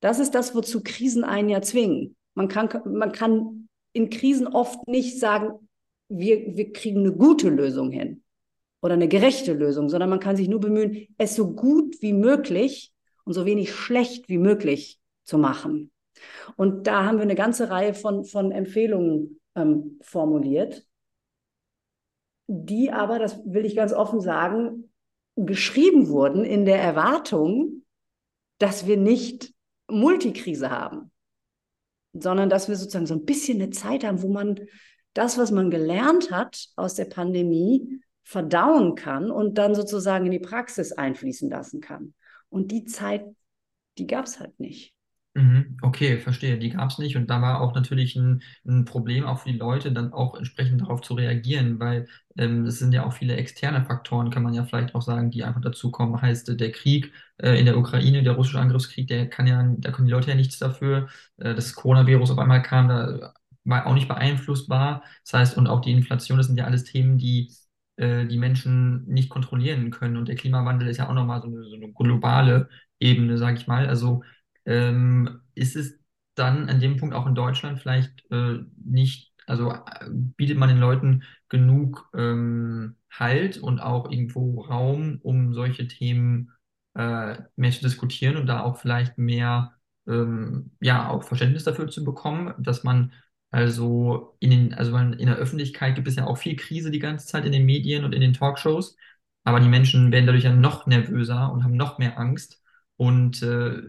[0.00, 2.16] Das ist das, wozu Krisen einen ja zwingen.
[2.34, 5.68] Man kann, man kann in Krisen oft nicht sagen,
[6.08, 8.22] wir, wir kriegen eine gute Lösung hin
[8.82, 12.92] oder eine gerechte Lösung, sondern man kann sich nur bemühen, es so gut wie möglich
[13.24, 15.90] und so wenig schlecht wie möglich zu machen.
[16.56, 20.86] Und da haben wir eine ganze Reihe von, von Empfehlungen ähm, formuliert,
[22.46, 24.92] die aber, das will ich ganz offen sagen,
[25.36, 27.84] geschrieben wurden in der Erwartung,
[28.58, 29.52] dass wir nicht
[29.88, 31.10] Multikrise haben,
[32.12, 34.60] sondern dass wir sozusagen so ein bisschen eine Zeit haben, wo man
[35.14, 40.38] das, was man gelernt hat aus der Pandemie, verdauen kann und dann sozusagen in die
[40.38, 42.14] Praxis einfließen lassen kann.
[42.48, 43.24] Und die Zeit,
[43.98, 44.94] die gab es halt nicht.
[45.36, 46.58] Mhm, okay, verstehe.
[46.58, 47.16] Die gab es nicht.
[47.16, 50.80] Und da war auch natürlich ein, ein, Problem auch für die Leute, dann auch entsprechend
[50.80, 54.64] darauf zu reagieren, weil ähm, es sind ja auch viele externe Faktoren, kann man ja
[54.64, 56.22] vielleicht auch sagen, die einfach dazukommen.
[56.22, 60.06] Heißt, der Krieg äh, in der Ukraine, der russische Angriffskrieg, der kann ja, da können
[60.06, 61.08] die Leute ja nichts dafür.
[61.38, 63.34] Äh, das Coronavirus auf einmal kam, da
[63.66, 65.02] auch nicht beeinflussbar.
[65.24, 67.50] Das heißt, und auch die Inflation, das sind ja alles Themen, die
[67.96, 70.16] äh, die Menschen nicht kontrollieren können.
[70.16, 73.66] Und der Klimawandel ist ja auch nochmal so eine, so eine globale Ebene, sage ich
[73.66, 73.86] mal.
[73.88, 74.22] Also
[74.66, 75.98] ähm, ist es
[76.34, 80.78] dann an dem Punkt auch in Deutschland vielleicht äh, nicht, also äh, bietet man den
[80.78, 86.50] Leuten genug ähm, Halt und auch irgendwo Raum, um solche Themen
[86.94, 89.74] äh, mehr zu diskutieren und da auch vielleicht mehr
[90.08, 93.12] ähm, ja auch Verständnis dafür zu bekommen, dass man
[93.54, 97.28] also in den, also in der Öffentlichkeit gibt es ja auch viel Krise die ganze
[97.28, 98.96] Zeit in den Medien und in den Talkshows,
[99.44, 102.60] aber die Menschen werden dadurch ja noch nervöser und haben noch mehr Angst.
[102.96, 103.80] Und äh,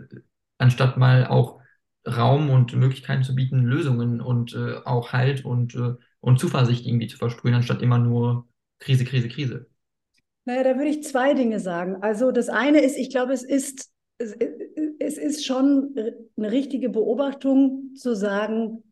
[0.60, 1.62] anstatt mal auch
[2.08, 7.08] Raum und Möglichkeiten zu bieten, Lösungen und äh, auch Halt und, äh, und Zuversicht irgendwie
[7.08, 8.48] zu versprühen, anstatt immer nur
[8.78, 9.68] Krise, Krise, Krise.
[10.46, 12.04] Naja, da würde ich zwei Dinge sagen.
[12.04, 14.36] Also das eine ist, ich glaube, es ist, es,
[15.00, 15.96] es ist schon
[16.38, 18.84] eine richtige Beobachtung zu sagen,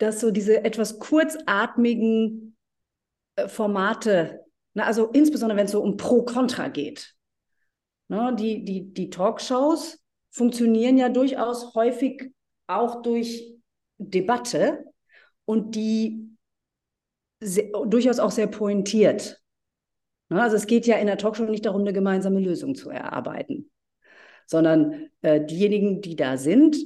[0.00, 2.56] dass so diese etwas kurzatmigen
[3.36, 7.14] äh, Formate, na, also insbesondere wenn es so um Pro-Contra geht,
[8.08, 9.98] ne, die, die, die Talkshows
[10.30, 12.32] funktionieren ja durchaus häufig
[12.66, 13.54] auch durch
[13.98, 14.84] Debatte
[15.44, 16.30] und die
[17.40, 19.42] sehr, durchaus auch sehr pointiert.
[20.30, 23.70] Ne, also es geht ja in der Talkshow nicht darum, eine gemeinsame Lösung zu erarbeiten,
[24.46, 26.78] sondern äh, diejenigen, die da sind,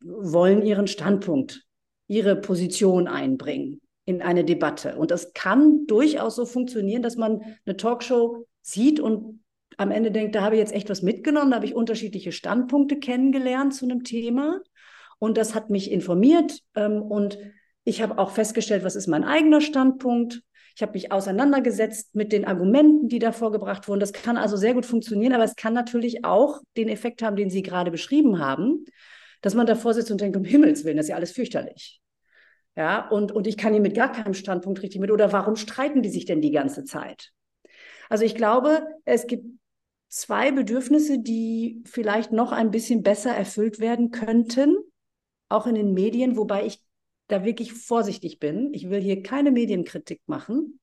[0.00, 1.66] wollen ihren Standpunkt
[2.10, 4.96] ihre Position einbringen in eine Debatte.
[4.96, 9.44] Und das kann durchaus so funktionieren, dass man eine Talkshow sieht und
[9.76, 12.98] am Ende denkt, da habe ich jetzt echt was mitgenommen, da habe ich unterschiedliche Standpunkte
[12.98, 14.60] kennengelernt zu einem Thema.
[15.20, 17.38] Und das hat mich informiert ähm, und
[17.84, 20.42] ich habe auch festgestellt, was ist mein eigener Standpunkt.
[20.74, 24.00] Ich habe mich auseinandergesetzt mit den Argumenten, die da vorgebracht wurden.
[24.00, 27.50] Das kann also sehr gut funktionieren, aber es kann natürlich auch den Effekt haben, den
[27.50, 28.84] Sie gerade beschrieben haben,
[29.40, 32.00] dass man davor sitzt und denkt, um Himmels Willen, das ist ja alles fürchterlich.
[32.76, 35.10] Ja, und, und ich kann hier mit gar keinem Standpunkt richtig mit.
[35.10, 37.32] Oder warum streiten die sich denn die ganze Zeit?
[38.08, 39.44] Also ich glaube, es gibt
[40.08, 44.76] zwei Bedürfnisse, die vielleicht noch ein bisschen besser erfüllt werden könnten,
[45.48, 46.82] auch in den Medien, wobei ich
[47.28, 48.72] da wirklich vorsichtig bin.
[48.74, 50.80] Ich will hier keine Medienkritik machen,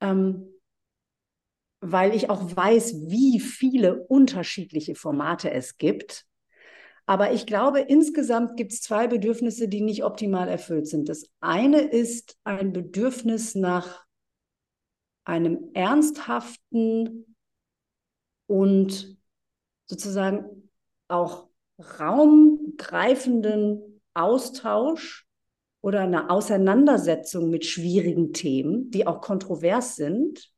[0.00, 0.48] ähm,
[1.80, 6.24] weil ich auch weiß, wie viele unterschiedliche Formate es gibt
[7.08, 11.08] aber ich glaube, insgesamt gibt es zwei Bedürfnisse, die nicht optimal erfüllt sind.
[11.08, 14.04] Das eine ist ein Bedürfnis nach
[15.24, 17.34] einem ernsthaften
[18.46, 19.16] und
[19.86, 20.68] sozusagen
[21.08, 21.48] auch
[21.98, 25.26] raumgreifenden Austausch
[25.80, 30.52] oder eine Auseinandersetzung mit schwierigen Themen, die auch kontrovers sind.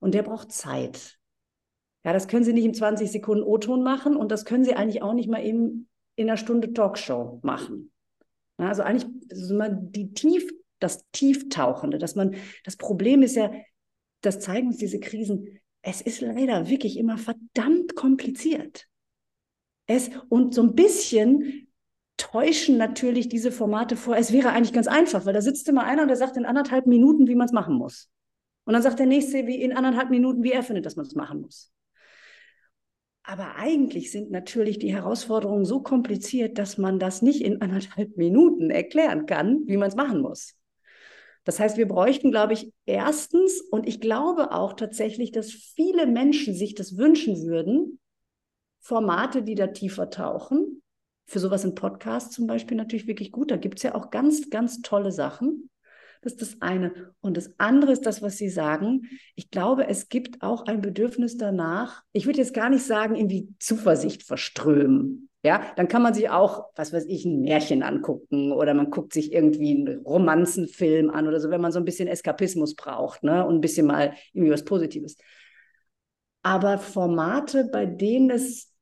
[0.00, 1.16] Und der braucht Zeit.
[2.04, 5.02] Ja, das können Sie nicht in 20 Sekunden O-Ton machen und das können Sie eigentlich
[5.02, 7.92] auch nicht mal eben in einer Stunde Talkshow machen.
[8.58, 13.50] Ja, also eigentlich also die Tief, das Tieftauchende, dass man, das Problem ist ja,
[14.20, 18.86] das zeigen uns diese Krisen, es ist leider wirklich immer verdammt kompliziert.
[19.86, 21.68] Es, und so ein bisschen
[22.16, 26.02] täuschen natürlich diese Formate vor, es wäre eigentlich ganz einfach, weil da sitzt immer einer
[26.02, 28.08] und der sagt in anderthalb Minuten, wie man es machen muss.
[28.64, 31.14] Und dann sagt der nächste wie in anderthalb Minuten, wie er findet, dass man es
[31.14, 31.73] machen muss.
[33.26, 38.70] Aber eigentlich sind natürlich die Herausforderungen so kompliziert, dass man das nicht in anderthalb Minuten
[38.70, 40.54] erklären kann, wie man es machen muss.
[41.44, 46.54] Das heißt, wir bräuchten, glaube ich, erstens, und ich glaube auch tatsächlich, dass viele Menschen
[46.54, 47.98] sich das wünschen würden,
[48.80, 50.82] Formate, die da tiefer tauchen.
[51.26, 53.50] Für sowas in Podcasts zum Beispiel natürlich wirklich gut.
[53.50, 55.70] Da gibt es ja auch ganz, ganz tolle Sachen.
[56.24, 57.12] Das ist das eine.
[57.20, 59.02] Und das andere ist das, was Sie sagen.
[59.34, 62.02] Ich glaube, es gibt auch ein Bedürfnis danach.
[62.12, 65.28] Ich würde jetzt gar nicht sagen, irgendwie Zuversicht verströmen.
[65.44, 69.12] Ja, dann kann man sich auch, was weiß ich, ein Märchen angucken oder man guckt
[69.12, 73.46] sich irgendwie einen Romanzenfilm an oder so, wenn man so ein bisschen Eskapismus braucht, ne,
[73.46, 75.18] und ein bisschen mal irgendwie was Positives.
[76.42, 78.72] Aber Formate, bei denen es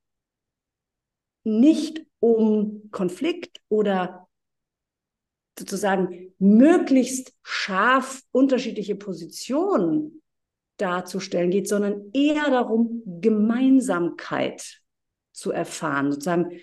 [1.42, 4.21] nicht um Konflikt oder
[5.58, 10.22] sozusagen möglichst scharf unterschiedliche Positionen
[10.78, 14.82] darzustellen geht, sondern eher darum, Gemeinsamkeit
[15.32, 16.60] zu erfahren, sozusagen,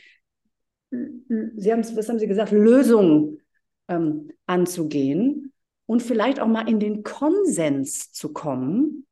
[0.91, 3.41] Sie haben, was haben Sie gesagt, Lösungen
[3.87, 5.53] ähm, anzugehen
[5.85, 9.05] und vielleicht auch mal in den Konsens zu kommen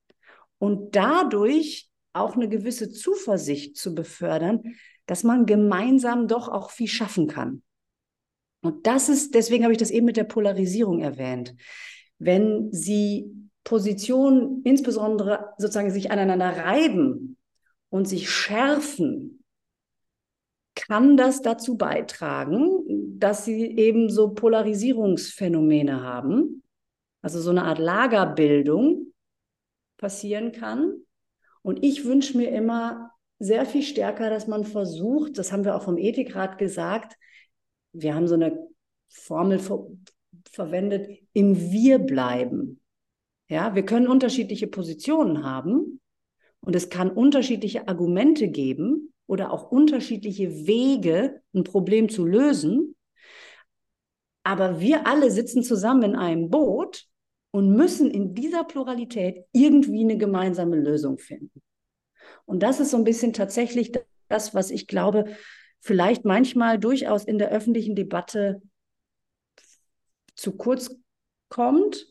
[0.58, 7.28] und dadurch auch eine gewisse Zuversicht zu befördern, dass man gemeinsam doch auch viel schaffen
[7.28, 7.62] kann.
[8.68, 11.56] Und das ist, deswegen habe ich das eben mit der Polarisierung erwähnt.
[12.20, 13.32] Wenn Sie
[13.64, 17.38] Positionen insbesondere sozusagen sich aneinander reiben
[17.90, 19.44] und sich schärfen,
[20.76, 26.64] kann das dazu beitragen, dass sie eben so Polarisierungsphänomene haben,
[27.22, 29.14] also so eine Art Lagerbildung
[29.98, 30.94] passieren kann.
[31.62, 35.84] Und ich wünsche mir immer sehr viel stärker, dass man versucht, das haben wir auch
[35.84, 37.18] vom Ethikrat gesagt,
[38.02, 38.68] wir haben so eine
[39.10, 39.88] Formel ver
[40.52, 42.80] verwendet, im Wir bleiben.
[43.50, 46.00] Ja, wir können unterschiedliche Positionen haben
[46.62, 52.96] und es kann unterschiedliche Argumente geben, oder auch unterschiedliche Wege, ein Problem zu lösen.
[54.44, 57.06] Aber wir alle sitzen zusammen in einem Boot
[57.52, 61.62] und müssen in dieser Pluralität irgendwie eine gemeinsame Lösung finden.
[62.46, 63.92] Und das ist so ein bisschen tatsächlich
[64.30, 65.26] das, was ich glaube,
[65.80, 68.62] vielleicht manchmal durchaus in der öffentlichen Debatte
[70.36, 70.96] zu kurz
[71.50, 72.08] kommt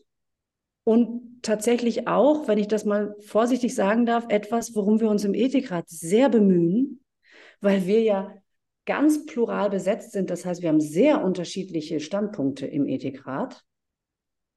[0.83, 5.33] und tatsächlich auch, wenn ich das mal vorsichtig sagen darf, etwas, worum wir uns im
[5.33, 7.03] Ethikrat sehr bemühen,
[7.61, 8.33] weil wir ja
[8.85, 10.29] ganz plural besetzt sind.
[10.29, 13.63] Das heißt, wir haben sehr unterschiedliche Standpunkte im Ethikrat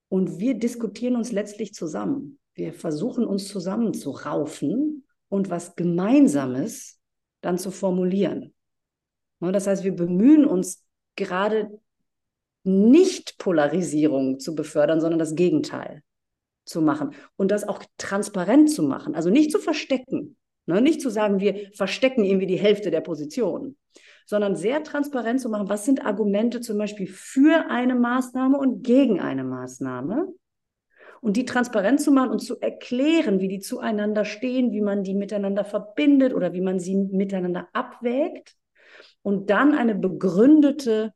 [0.08, 2.38] und wir diskutieren uns letztlich zusammen.
[2.54, 7.00] Wir versuchen uns zusammen zu raufen und was Gemeinsames
[7.40, 8.54] dann zu formulieren.
[9.40, 10.84] Das heißt, wir bemühen uns
[11.16, 11.80] gerade
[12.62, 16.02] nicht Polarisierung zu befördern, sondern das Gegenteil
[16.66, 20.36] zu machen und das auch transparent zu machen, also nicht zu verstecken,
[20.70, 20.80] Ne?
[20.80, 23.76] Nicht zu sagen, wir verstecken irgendwie die Hälfte der Position,
[24.24, 29.20] sondern sehr transparent zu machen, was sind Argumente zum Beispiel für eine Maßnahme und gegen
[29.20, 30.28] eine Maßnahme.
[31.22, 35.14] Und die transparent zu machen und zu erklären, wie die zueinander stehen, wie man die
[35.14, 38.56] miteinander verbindet oder wie man sie miteinander abwägt.
[39.22, 41.12] Und dann eine begründete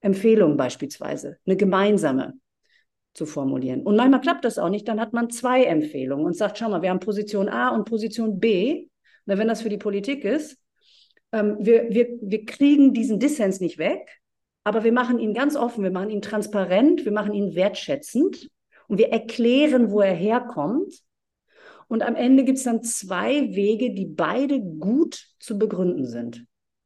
[0.00, 2.34] Empfehlung beispielsweise, eine gemeinsame
[3.12, 3.82] zu formulieren.
[3.82, 6.80] Und manchmal klappt das auch nicht, dann hat man zwei Empfehlungen und sagt, schau mal,
[6.80, 8.86] wir haben Position A und Position B
[9.30, 10.58] na, wenn das für die Politik ist,
[11.32, 14.20] ähm, wir, wir, wir kriegen diesen Dissens nicht weg,
[14.64, 18.48] aber wir machen ihn ganz offen, wir machen ihn transparent, wir machen ihn wertschätzend
[18.88, 20.94] und wir erklären, wo er herkommt.
[21.86, 26.44] Und am Ende gibt es dann zwei Wege, die beide gut zu begründen sind.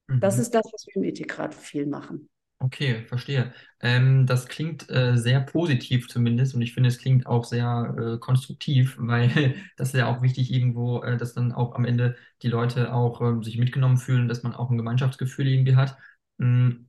[0.08, 0.20] Mhm.
[0.20, 2.28] Das ist das, was wir im Ethikrat viel machen.
[2.60, 3.52] Okay, verstehe.
[3.80, 8.18] Ähm, das klingt äh, sehr positiv zumindest und ich finde, es klingt auch sehr äh,
[8.18, 12.48] konstruktiv, weil das ist ja auch wichtig irgendwo, äh, dass dann auch am Ende die
[12.48, 15.98] Leute auch ähm, sich mitgenommen fühlen, dass man auch ein Gemeinschaftsgefühl irgendwie hat.
[16.38, 16.86] Mm,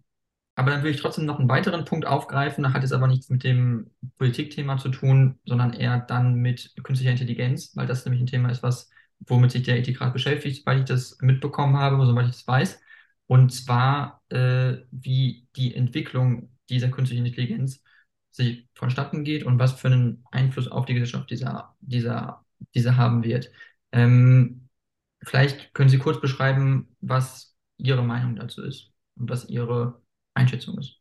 [0.56, 3.30] aber dann will ich trotzdem noch einen weiteren Punkt aufgreifen, da hat es aber nichts
[3.30, 8.28] mit dem Politikthema zu tun, sondern eher dann mit künstlicher Intelligenz, weil das nämlich ein
[8.28, 12.32] Thema ist, was, womit sich der Ethikrat beschäftigt, weil ich das mitbekommen habe, soweit ich
[12.34, 12.82] das weiß.
[13.28, 17.82] Und zwar, äh, wie die Entwicklung dieser künstlichen Intelligenz
[18.32, 23.24] sich vonstatten geht und was für einen Einfluss auf die Gesellschaft dieser, dieser, dieser haben
[23.24, 23.50] wird.
[23.92, 24.68] Ähm,
[25.24, 30.02] vielleicht können Sie kurz beschreiben, was Ihre Meinung dazu ist und was Ihre
[30.34, 31.00] Einschätzung ist.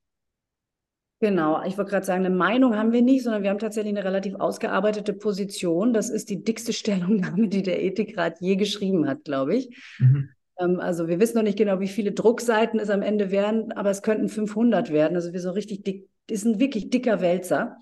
[1.20, 4.04] Genau, ich wollte gerade sagen, eine Meinung haben wir nicht, sondern wir haben tatsächlich eine
[4.04, 5.92] relativ ausgearbeitete Position.
[5.92, 9.76] Das ist die dickste Stellungnahme, die der Ethikrat je geschrieben hat, glaube ich.
[9.98, 10.30] Mhm.
[10.59, 13.90] Ähm, also wir wissen noch nicht genau, wie viele Druckseiten es am Ende werden, aber
[13.90, 15.17] es könnten 500 werden.
[15.17, 17.77] Also wir sind richtig dick, ist ein wirklich dicker Wälzer.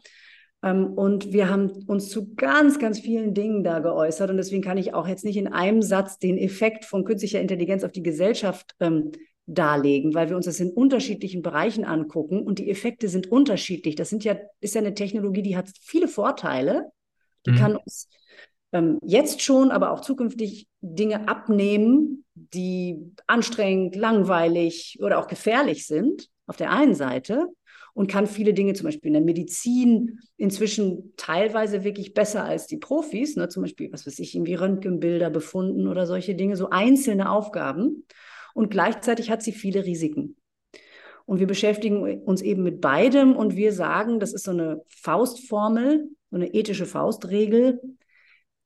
[0.63, 4.31] Ähm, und wir haben uns zu ganz, ganz vielen Dingen da geäußert.
[4.31, 7.85] Und deswegen kann ich auch jetzt nicht in einem Satz den Effekt von künstlicher Intelligenz
[7.85, 9.13] auf die Gesellschaft ähm,
[9.47, 13.97] darlegen, weil wir uns das in unterschiedlichen Bereichen angucken und die Effekte sind unterschiedlich.
[13.97, 16.93] Das sind ja, ist ja eine Technologie, die hat viele Vorteile.
[17.45, 17.57] Die mhm.
[17.57, 18.09] kann uns
[18.73, 26.29] ähm, jetzt schon, aber auch zukünftig Dinge abnehmen, die anstrengend, langweilig oder auch gefährlich sind,
[26.47, 27.49] auf der einen Seite.
[27.95, 32.79] Und kann viele Dinge, zum Beispiel in der Medizin, inzwischen teilweise wirklich besser als die
[32.79, 33.51] Profis, ne?
[33.51, 38.07] zum Beispiel, was weiß ich, irgendwie Röntgenbilder befunden oder solche Dinge, so einzelne Aufgaben
[38.55, 40.37] und gleichzeitig hat sie viele Risiken.
[41.25, 46.09] Und wir beschäftigen uns eben mit beidem und wir sagen, das ist so eine Faustformel,
[46.31, 47.81] so eine ethische Faustregel.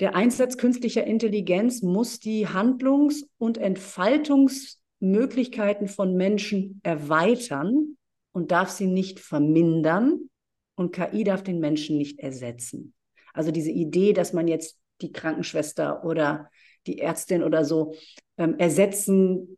[0.00, 7.96] Der Einsatz künstlicher Intelligenz muss die Handlungs- und Entfaltungsmöglichkeiten von Menschen erweitern
[8.32, 10.28] und darf sie nicht vermindern.
[10.74, 12.92] Und KI darf den Menschen nicht ersetzen.
[13.32, 16.50] Also diese Idee, dass man jetzt die Krankenschwester oder
[16.86, 17.94] die Ärztin oder so
[18.36, 19.56] ähm, ersetzen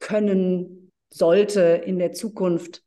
[0.00, 2.82] können sollte in der Zukunft,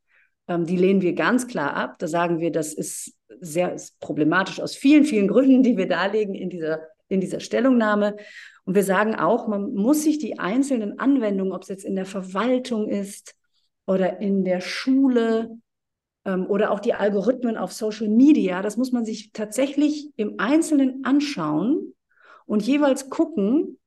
[0.47, 1.97] ähm, die lehnen wir ganz klar ab.
[1.99, 6.49] Da sagen wir, das ist sehr problematisch aus vielen, vielen Gründen, die wir darlegen in
[6.49, 8.15] dieser, in dieser Stellungnahme.
[8.63, 12.05] Und wir sagen auch, man muss sich die einzelnen Anwendungen, ob es jetzt in der
[12.05, 13.35] Verwaltung ist
[13.85, 15.57] oder in der Schule
[16.23, 21.03] ähm, oder auch die Algorithmen auf Social Media, das muss man sich tatsächlich im Einzelnen
[21.03, 21.93] anschauen
[22.45, 23.79] und jeweils gucken,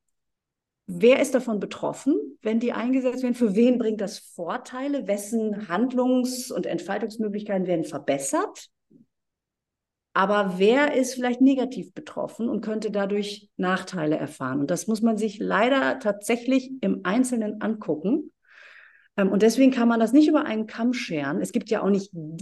[0.86, 3.34] Wer ist davon betroffen, wenn die eingesetzt werden?
[3.34, 5.06] Für wen bringt das Vorteile?
[5.06, 8.68] Wessen Handlungs- und Entfaltungsmöglichkeiten werden verbessert?
[10.14, 14.60] Aber wer ist vielleicht negativ betroffen und könnte dadurch Nachteile erfahren?
[14.60, 18.32] Und das muss man sich leider tatsächlich im Einzelnen angucken.
[19.16, 21.40] Ähm, und deswegen kann man das nicht über einen Kamm scheren.
[21.40, 22.36] Es gibt ja auch nicht die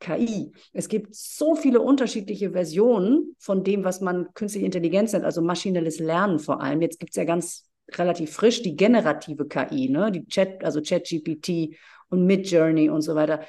[0.00, 0.52] KI.
[0.74, 5.98] Es gibt so viele unterschiedliche Versionen von dem, was man künstliche Intelligenz nennt, also maschinelles
[5.98, 6.82] Lernen vor allem.
[6.82, 10.12] Jetzt gibt es ja ganz relativ frisch, die generative KI, ne?
[10.12, 11.76] die Chat, also ChatGPT
[12.10, 13.40] und Midjourney und so weiter.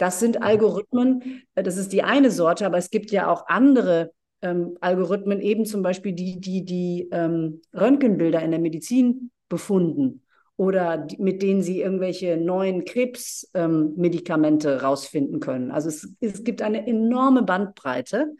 [0.00, 4.12] Das sind Algorithmen, äh, das ist die eine Sorte, aber es gibt ja auch andere
[4.40, 10.22] ähm, Algorithmen, eben zum Beispiel die, die die ähm, Röntgenbilder in der Medizin befunden
[10.56, 15.70] oder die, mit denen sie irgendwelche neuen Krebsmedikamente ähm, rausfinden können.
[15.70, 18.32] Also es, es gibt eine enorme Bandbreite.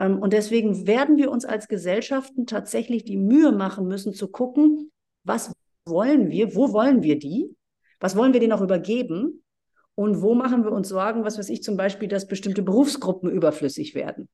[0.00, 4.90] Ähm, und deswegen werden wir uns als Gesellschaften tatsächlich die Mühe machen müssen zu gucken,
[5.22, 5.52] was
[5.84, 7.54] wollen wir, wo wollen wir die,
[8.00, 9.43] was wollen wir denen auch übergeben
[9.94, 13.94] und wo machen wir uns Sorgen, was weiß ich zum Beispiel, dass bestimmte Berufsgruppen überflüssig
[13.94, 14.28] werden.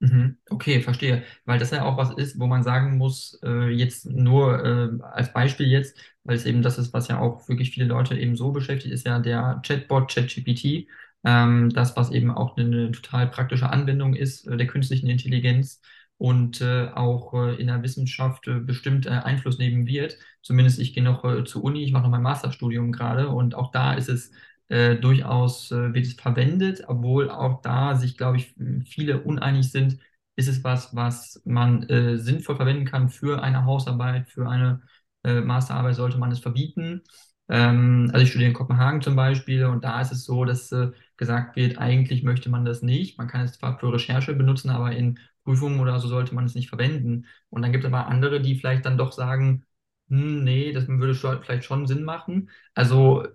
[0.00, 0.38] Mhm.
[0.48, 1.24] Okay, verstehe.
[1.44, 5.32] Weil das ja auch was ist, wo man sagen muss, äh, jetzt nur äh, als
[5.32, 8.52] Beispiel jetzt, weil es eben das ist, was ja auch wirklich viele Leute eben so
[8.52, 10.86] beschäftigt, ist ja der Chatbot ChatGPT.
[11.24, 15.80] Ähm, das, was eben auch eine, eine total praktische Anwendung ist äh, der künstlichen Intelligenz
[16.18, 20.16] und äh, auch äh, in der Wissenschaft äh, bestimmt äh, Einfluss nehmen wird.
[20.42, 23.70] Zumindest ich gehe noch äh, zur Uni, ich mache noch mein Masterstudium gerade und auch
[23.72, 24.30] da ist es
[24.70, 28.54] durchaus, wird es verwendet, obwohl auch da sich, glaube ich,
[28.84, 29.98] viele uneinig sind,
[30.36, 31.86] ist es was, was man
[32.18, 34.82] sinnvoll verwenden kann für eine Hausarbeit, für eine
[35.24, 37.02] Masterarbeit, sollte man es verbieten.
[37.48, 40.90] Ähm, also ich studiere in Kopenhagen zum Beispiel und da ist es so, dass äh,
[41.16, 43.18] gesagt wird, eigentlich möchte man das nicht.
[43.18, 45.18] Man kann es zwar für Recherche benutzen, aber in
[45.48, 47.26] Prüfungen oder so sollte man es nicht verwenden.
[47.48, 49.64] Und dann gibt es aber andere, die vielleicht dann doch sagen,
[50.08, 52.50] hm, nee, das würde vielleicht schon Sinn machen.
[52.74, 53.26] Also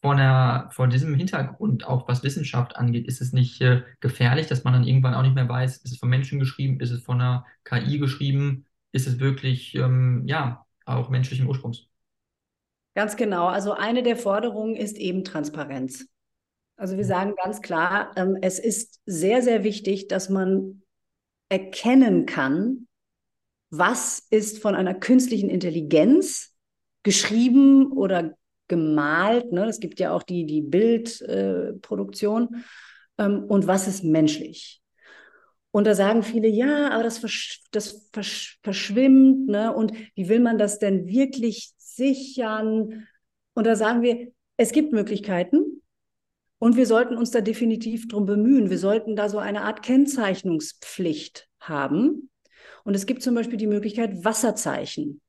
[0.00, 4.64] von der, vor diesem Hintergrund, auch was Wissenschaft angeht, ist es nicht äh, gefährlich, dass
[4.64, 7.20] man dann irgendwann auch nicht mehr weiß, ist es von Menschen geschrieben, ist es von
[7.20, 11.86] einer KI geschrieben, ist es wirklich, ähm, ja, auch menschlichen Ursprungs.
[12.94, 13.46] Ganz genau.
[13.46, 16.06] Also eine der Forderungen ist eben Transparenz.
[16.76, 20.81] Also wir sagen ganz klar, ähm, es ist sehr, sehr wichtig, dass man
[21.52, 22.88] erkennen kann,
[23.68, 26.56] was ist von einer künstlichen Intelligenz
[27.02, 28.38] geschrieben oder
[28.68, 29.52] gemalt.
[29.52, 29.66] Ne?
[29.66, 32.64] Es gibt ja auch die, die Bildproduktion.
[33.18, 34.80] Äh, ähm, und was ist menschlich?
[35.72, 39.74] Und da sagen viele, ja, aber das, versch das versch verschwimmt, ne?
[39.74, 43.06] Und wie will man das denn wirklich sichern?
[43.54, 45.81] Und da sagen wir, es gibt Möglichkeiten
[46.62, 48.70] und wir sollten uns da definitiv drum bemühen.
[48.70, 52.30] Wir sollten da so eine Art Kennzeichnungspflicht haben.
[52.84, 55.20] Und es gibt zum Beispiel die Möglichkeit, Wasserzeichen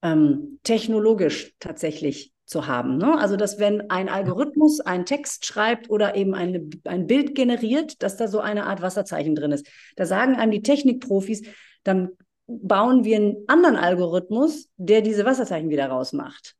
[0.00, 2.96] ähm, technologisch tatsächlich zu haben.
[2.96, 3.18] Ne?
[3.18, 8.16] Also, dass wenn ein Algorithmus einen Text schreibt oder eben eine, ein Bild generiert, dass
[8.16, 9.66] da so eine Art Wasserzeichen drin ist.
[9.96, 11.42] Da sagen einem die Technikprofis,
[11.84, 12.12] dann
[12.46, 16.56] bauen wir einen anderen Algorithmus, der diese Wasserzeichen wieder rausmacht.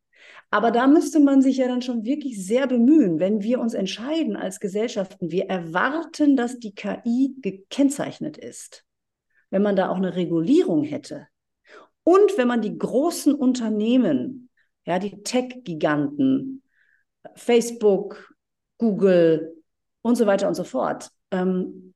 [0.50, 4.36] Aber da müsste man sich ja dann schon wirklich sehr bemühen, wenn wir uns entscheiden
[4.36, 8.84] als Gesellschaften, wir erwarten, dass die KI gekennzeichnet ist.
[9.50, 11.28] Wenn man da auch eine Regulierung hätte.
[12.02, 14.50] Und wenn man die großen Unternehmen
[14.90, 16.62] ja, die Tech-Giganten,
[17.34, 18.34] Facebook,
[18.78, 19.54] Google
[20.02, 21.10] und so weiter und so fort.
[21.30, 21.94] Ähm,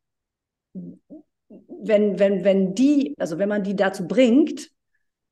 [0.72, 4.70] wenn, wenn, wenn die, also wenn man die dazu bringt,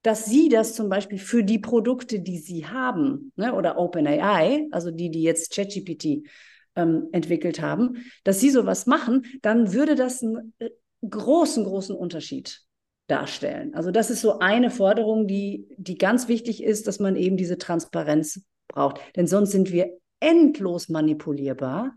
[0.02, 4.90] dass sie das zum Beispiel für die Produkte, die sie haben, ne, oder OpenAI, also
[4.90, 6.26] die, die jetzt ChatGPT
[6.74, 10.70] ähm, entwickelt haben, dass sie sowas machen, dann würde das einen äh,
[11.08, 12.62] großen, großen Unterschied
[13.06, 13.74] darstellen.
[13.74, 17.58] Also das ist so eine Forderung, die, die ganz wichtig ist, dass man eben diese
[17.58, 19.00] Transparenz braucht.
[19.16, 21.94] Denn sonst sind wir endlos manipulierbar.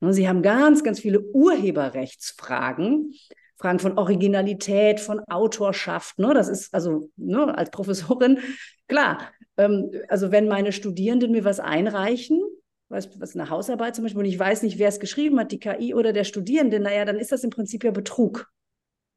[0.00, 3.14] Ne, Sie haben ganz, ganz viele Urheberrechtsfragen,
[3.62, 6.18] Fragen von Originalität, von Autorschaft.
[6.18, 6.34] Ne?
[6.34, 8.40] Das ist also ne, als Professorin
[8.88, 9.30] klar.
[9.56, 12.40] Ähm, also wenn meine Studierenden mir was einreichen,
[12.88, 15.60] was, was eine Hausarbeit zum Beispiel, und ich weiß nicht, wer es geschrieben hat, die
[15.60, 18.50] KI oder der Studierende, naja, dann ist das im Prinzip ja Betrug.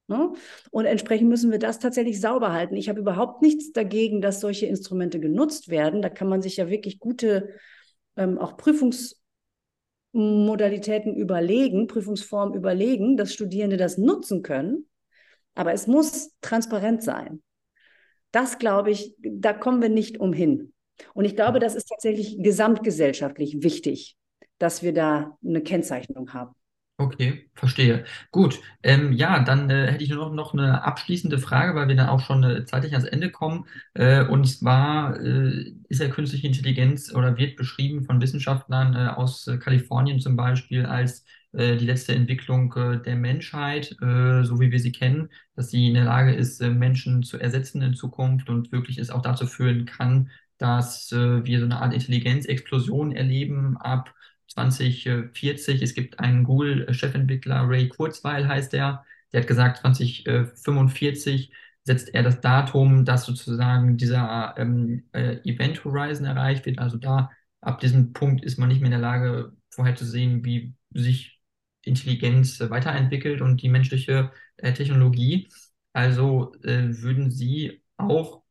[0.08, 0.34] Ne?
[0.70, 2.76] Und entsprechend müssen wir das tatsächlich sauber halten.
[2.76, 6.04] Ich habe überhaupt nichts dagegen, dass solche Instrumente genutzt werden.
[6.04, 7.50] Da kann man sich ja wirklich gute
[8.16, 8.56] ähm, auch
[10.16, 14.88] Prüfungsmodalitäten überlegen, Prüfungsformen überlegen, dass Studierende das nutzen können.
[15.55, 17.43] Aber es muss transparent sein.
[18.32, 20.74] Das glaube ich, da kommen wir nicht umhin.
[21.13, 24.18] Und ich glaube, das ist tatsächlich gesamtgesellschaftlich wichtig,
[24.57, 26.55] dass wir da eine Kennzeichnung haben.
[26.98, 28.06] Okay, verstehe.
[28.32, 31.96] Gut, ähm, ja, dann äh, hätte ich nur noch, noch eine abschließende Frage, weil wir
[31.98, 33.66] dann auch schon äh, zeitlich ans Ende kommen.
[33.96, 39.46] Äh, und zwar äh, ist ja künstliche Intelligenz oder wird beschrieben von Wissenschaftlern äh, aus
[39.48, 41.24] äh, Kalifornien zum Beispiel als
[41.58, 42.74] die letzte Entwicklung
[43.06, 47.38] der Menschheit, so wie wir sie kennen, dass sie in der Lage ist, Menschen zu
[47.39, 51.93] ersetzen in Zukunft und wirklich es auch dazu führen kann, dass wir so eine Art
[51.93, 54.14] Intelligenzexplosion erleben ab
[54.56, 55.82] 2040.
[55.82, 61.51] Es gibt einen Google-Chefentwickler, Ray Kurzweil heißt er, der hat gesagt, 2045
[61.84, 66.80] setzt er das Datum, dass sozusagen dieser ähm, äh, Event Horizon erreicht wird.
[66.80, 67.32] Also da,
[67.62, 71.39] ab diesem Punkt ist man nicht mehr in der Lage, vorherzusehen, wie sich
[71.84, 75.49] Intelligenz äh, weiterentwickelt und die menschliche äh, Technologie.
[75.93, 78.43] Also äh, würden Sie auch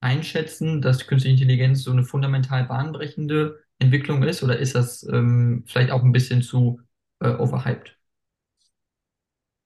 [0.00, 5.90] einschätzen, dass künstliche Intelligenz so eine fundamental bahnbrechende Entwicklung ist oder ist das ähm, vielleicht
[5.90, 6.80] auch ein bisschen zu
[7.20, 7.96] äh, overhyped?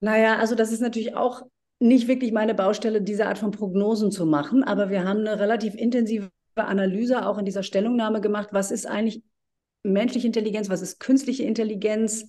[0.00, 1.42] Naja, also das ist natürlich auch
[1.80, 5.74] nicht wirklich meine Baustelle, diese Art von Prognosen zu machen, aber wir haben eine relativ
[5.74, 8.50] intensive Analyse auch in dieser Stellungnahme gemacht.
[8.52, 9.22] Was ist eigentlich
[9.82, 10.68] menschliche Intelligenz?
[10.68, 12.26] Was ist künstliche Intelligenz?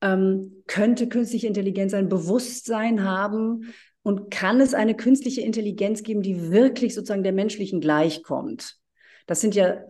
[0.00, 3.72] Ähm, könnte künstliche Intelligenz ein Bewusstsein haben?
[4.02, 8.78] Und kann es eine künstliche Intelligenz geben, die wirklich sozusagen der menschlichen gleichkommt?
[9.26, 9.84] Das sind ja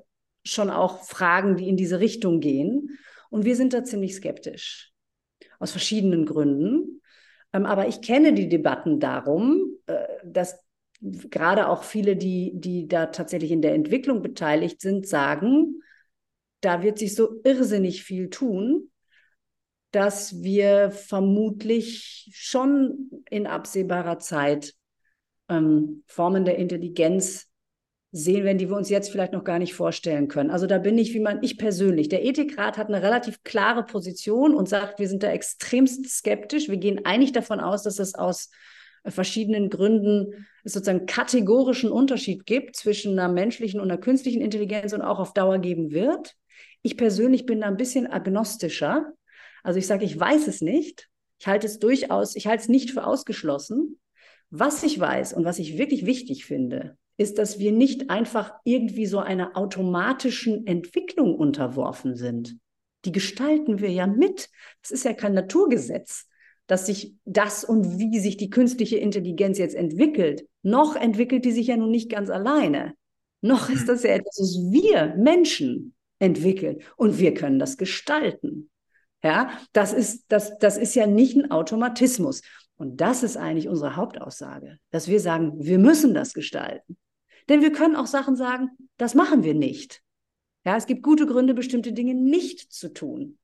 [0.45, 2.99] schon auch Fragen, die in diese Richtung gehen.
[3.30, 4.93] Und wir sind da ziemlich skeptisch.
[5.59, 7.01] Aus verschiedenen Gründen.
[7.53, 10.59] Ähm, aber ich kenne die Debatten darum, äh, dass
[11.01, 15.82] gerade auch viele, die, die da tatsächlich in der Entwicklung beteiligt sind, sagen,
[16.61, 18.91] da wird sich so irrsinnig viel tun,
[19.93, 24.74] dass wir vermutlich schon in absehbarer Zeit
[25.49, 27.50] ähm, Formen der Intelligenz
[28.13, 30.51] sehen werden, die wir uns jetzt vielleicht noch gar nicht vorstellen können.
[30.51, 34.55] Also da bin ich, wie man, ich persönlich, der Ethikrat hat eine relativ klare Position
[34.55, 36.69] und sagt, wir sind da extremst skeptisch.
[36.69, 38.51] Wir gehen eigentlich davon aus, dass es aus
[39.07, 45.03] verschiedenen Gründen es sozusagen kategorischen Unterschied gibt zwischen einer menschlichen und einer künstlichen Intelligenz und
[45.03, 46.35] auch auf Dauer geben wird.
[46.83, 49.13] Ich persönlich bin da ein bisschen agnostischer.
[49.63, 51.09] Also ich sage, ich weiß es nicht.
[51.39, 53.99] Ich halte es durchaus, ich halte es nicht für ausgeschlossen.
[54.51, 59.07] Was ich weiß und was ich wirklich wichtig finde, ist, dass wir nicht einfach irgendwie
[59.07, 62.57] so einer automatischen Entwicklung unterworfen sind.
[63.05, 64.49] Die gestalten wir ja mit.
[64.83, 66.27] Das ist ja kein Naturgesetz,
[66.67, 70.47] dass sich das und wie sich die künstliche Intelligenz jetzt entwickelt.
[70.63, 72.95] Noch entwickelt die sich ja nun nicht ganz alleine.
[73.43, 78.71] noch ist das ja etwas, was wir Menschen entwickeln und wir können das gestalten.
[79.23, 82.41] Ja, das ist, das, das ist ja nicht ein Automatismus.
[82.81, 86.97] Und das ist eigentlich unsere Hauptaussage, dass wir sagen, wir müssen das gestalten.
[87.51, 90.01] Denn wir können auch Sachen sagen, das machen wir nicht.
[90.64, 93.37] Ja, es gibt gute Gründe, bestimmte Dinge nicht zu tun.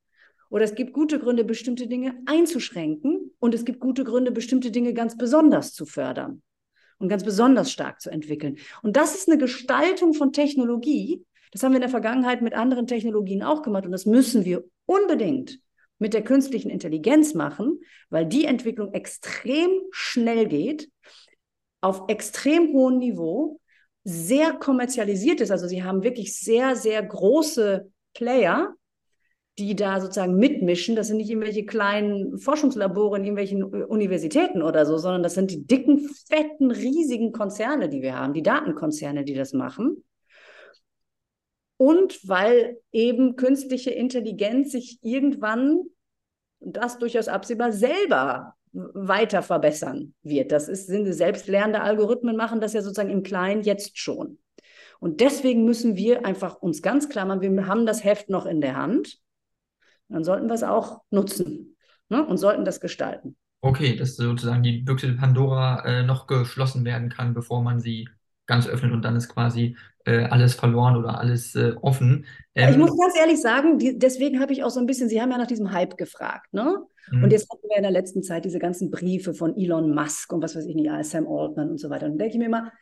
[0.49, 3.31] Oder es gibt gute Gründe, bestimmte Dinge einzuschränken.
[3.39, 6.41] Und es gibt gute Gründe, bestimmte Dinge ganz besonders zu fördern
[6.97, 8.57] und ganz besonders stark zu entwickeln.
[8.81, 11.27] Und das ist eine Gestaltung von Technologie.
[11.53, 13.85] Das haben wir in der Vergangenheit mit anderen Technologien auch gemacht.
[13.85, 15.61] Und das müssen wir unbedingt
[15.99, 17.81] mit der künstlichen Intelligenz machen,
[18.11, 20.91] weil die Entwicklung extrem schnell geht,
[21.81, 23.61] auf extrem hohem Niveau,
[24.05, 25.51] sehr kommerzialisiert ist.
[25.51, 28.75] Also sie haben wirklich sehr, sehr große Player,
[29.59, 30.97] die da sozusagen mitmischen.
[30.97, 35.67] Das sind nicht irgendwelche kleinen Forschungslabore in irgendwelchen Universitäten oder so, sondern das sind die
[35.67, 40.05] dicken, fetten, riesigen Konzerne, die wir haben, die Datenkonzerne, die das machen.
[41.79, 45.83] Und weil eben künstliche Intelligenz sich irgendwann,
[46.61, 50.53] das durchaus absehbar, selber weiter verbessern wird.
[50.53, 54.39] Das ist, sind selbstlernende Algorithmen, machen das ja sozusagen im Kleinen jetzt schon.
[55.01, 58.61] Und deswegen müssen wir einfach uns ganz klar machen, wir haben das Heft noch in
[58.61, 59.21] der Hand
[60.09, 61.77] dann sollten wir es auch nutzen
[62.09, 62.25] ne?
[62.25, 63.37] und sollten das gestalten.
[63.61, 68.09] Okay, dass sozusagen die Büchse Pandora äh, noch geschlossen werden kann, bevor man sie
[68.47, 69.77] ganz öffnet und dann ist quasi
[70.07, 72.25] äh, alles verloren oder alles äh, offen.
[72.55, 75.21] Ähm, ich muss ganz ehrlich sagen, die, deswegen habe ich auch so ein bisschen, Sie
[75.21, 76.85] haben ja nach diesem Hype gefragt, ne?
[77.11, 77.25] Mhm.
[77.25, 80.43] Und jetzt hatten wir in der letzten Zeit diese ganzen Briefe von Elon Musk und
[80.43, 82.07] was weiß ich nicht, Sam Altman und so weiter.
[82.07, 82.73] Und dann denke ich mir immer,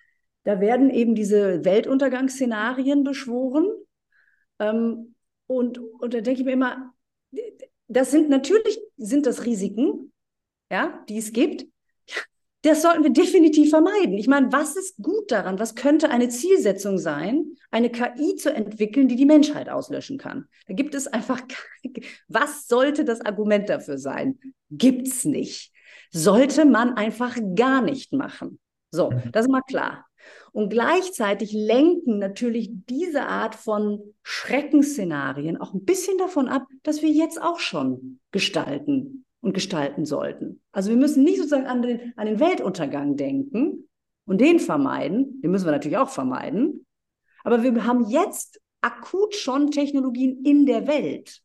[0.44, 3.66] da werden eben diese Weltuntergangsszenarien beschworen.
[4.58, 5.14] Ähm,
[5.46, 6.92] und, und da denke ich mir immer,
[7.88, 10.12] das sind natürlich sind das Risiken,
[10.70, 11.66] ja, die es gibt.
[12.64, 14.16] Das sollten wir definitiv vermeiden.
[14.16, 15.58] Ich meine, was ist gut daran?
[15.58, 20.46] Was könnte eine Zielsetzung sein, eine KI zu entwickeln, die die Menschheit auslöschen kann?
[20.66, 21.42] Da gibt es einfach,
[22.28, 24.38] was sollte das Argument dafür sein?
[24.70, 25.72] Gibt's nicht.
[26.10, 28.58] Sollte man einfach gar nicht machen.
[28.90, 29.30] So, mhm.
[29.30, 30.06] das ist mal klar.
[30.52, 37.10] Und gleichzeitig lenken natürlich diese Art von Schreckensszenarien auch ein bisschen davon ab, dass wir
[37.10, 40.62] jetzt auch schon gestalten und gestalten sollten.
[40.72, 43.88] Also wir müssen nicht sozusagen an den, an den Weltuntergang denken
[44.24, 45.42] und den vermeiden.
[45.42, 46.86] Den müssen wir natürlich auch vermeiden.
[47.44, 51.42] Aber wir haben jetzt akut schon Technologien in der Welt,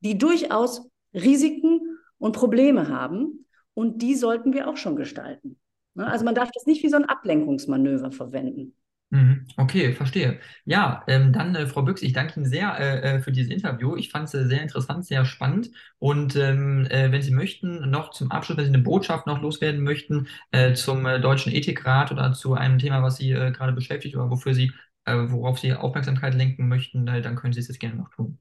[0.00, 3.46] die durchaus Risiken und Probleme haben.
[3.72, 5.58] Und die sollten wir auch schon gestalten.
[5.94, 6.06] Ne?
[6.06, 8.76] Also man darf das nicht wie so ein Ablenkungsmanöver verwenden.
[9.14, 9.46] Mhm.
[9.56, 10.40] Okay, verstehe.
[10.64, 13.94] Ja, ähm, dann, äh, Frau Büchs, ich danke Ihnen sehr äh, äh für dieses Interview.
[13.94, 15.70] Ich fand es äh, sehr interessant, sehr spannend.
[16.00, 19.84] Und ähm, äh, wenn Sie möchten, noch zum Abschluss, wenn Sie eine Botschaft noch loswerden
[19.84, 24.52] möchten äh, zum Deutschen Ethikrat oder zu einem Thema, was Sie gerade beschäftigt oder wofür
[24.52, 24.72] Sie,
[25.06, 28.38] worauf Sie Aufmerksamkeit lenken möchten, dann können Sie es jetzt gerne noch tun.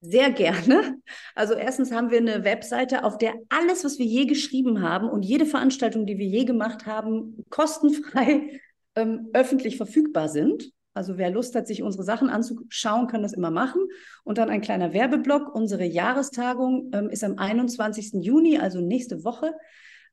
[0.00, 0.96] Sehr gerne.
[1.34, 5.22] Also erstens haben wir eine Webseite, auf der alles, was wir je geschrieben haben und
[5.22, 8.60] jede Veranstaltung, die wir je gemacht haben, kostenfrei
[8.98, 10.72] ähm, öffentlich verfügbar sind.
[10.94, 13.82] Also wer Lust hat, sich unsere Sachen anzuschauen, kann das immer machen.
[14.24, 15.54] Und dann ein kleiner Werbeblock.
[15.54, 18.24] Unsere Jahrestagung ähm, ist am 21.
[18.24, 19.54] Juni, also nächste Woche,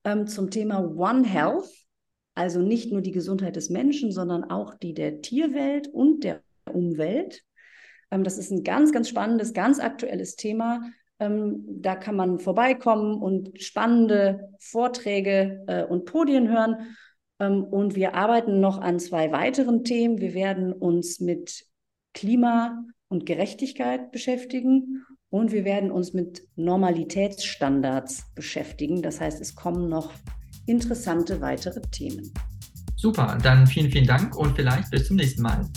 [0.04, 1.66] ähm, zum Thema One Health.
[2.36, 7.44] Also nicht nur die Gesundheit des Menschen, sondern auch die der Tierwelt und der Umwelt.
[8.12, 10.84] Ähm, das ist ein ganz, ganz spannendes, ganz aktuelles Thema.
[11.20, 16.96] Ähm, da kann man vorbeikommen und spannende Vorträge äh, und Podien hören.
[17.40, 20.20] Ähm, und wir arbeiten noch an zwei weiteren Themen.
[20.20, 21.66] Wir werden uns mit
[22.14, 29.02] Klima und Gerechtigkeit beschäftigen und wir werden uns mit Normalitätsstandards beschäftigen.
[29.02, 30.14] Das heißt, es kommen noch
[30.66, 32.32] interessante weitere Themen.
[32.96, 35.68] Super, dann vielen, vielen Dank und vielleicht bis zum nächsten Mal.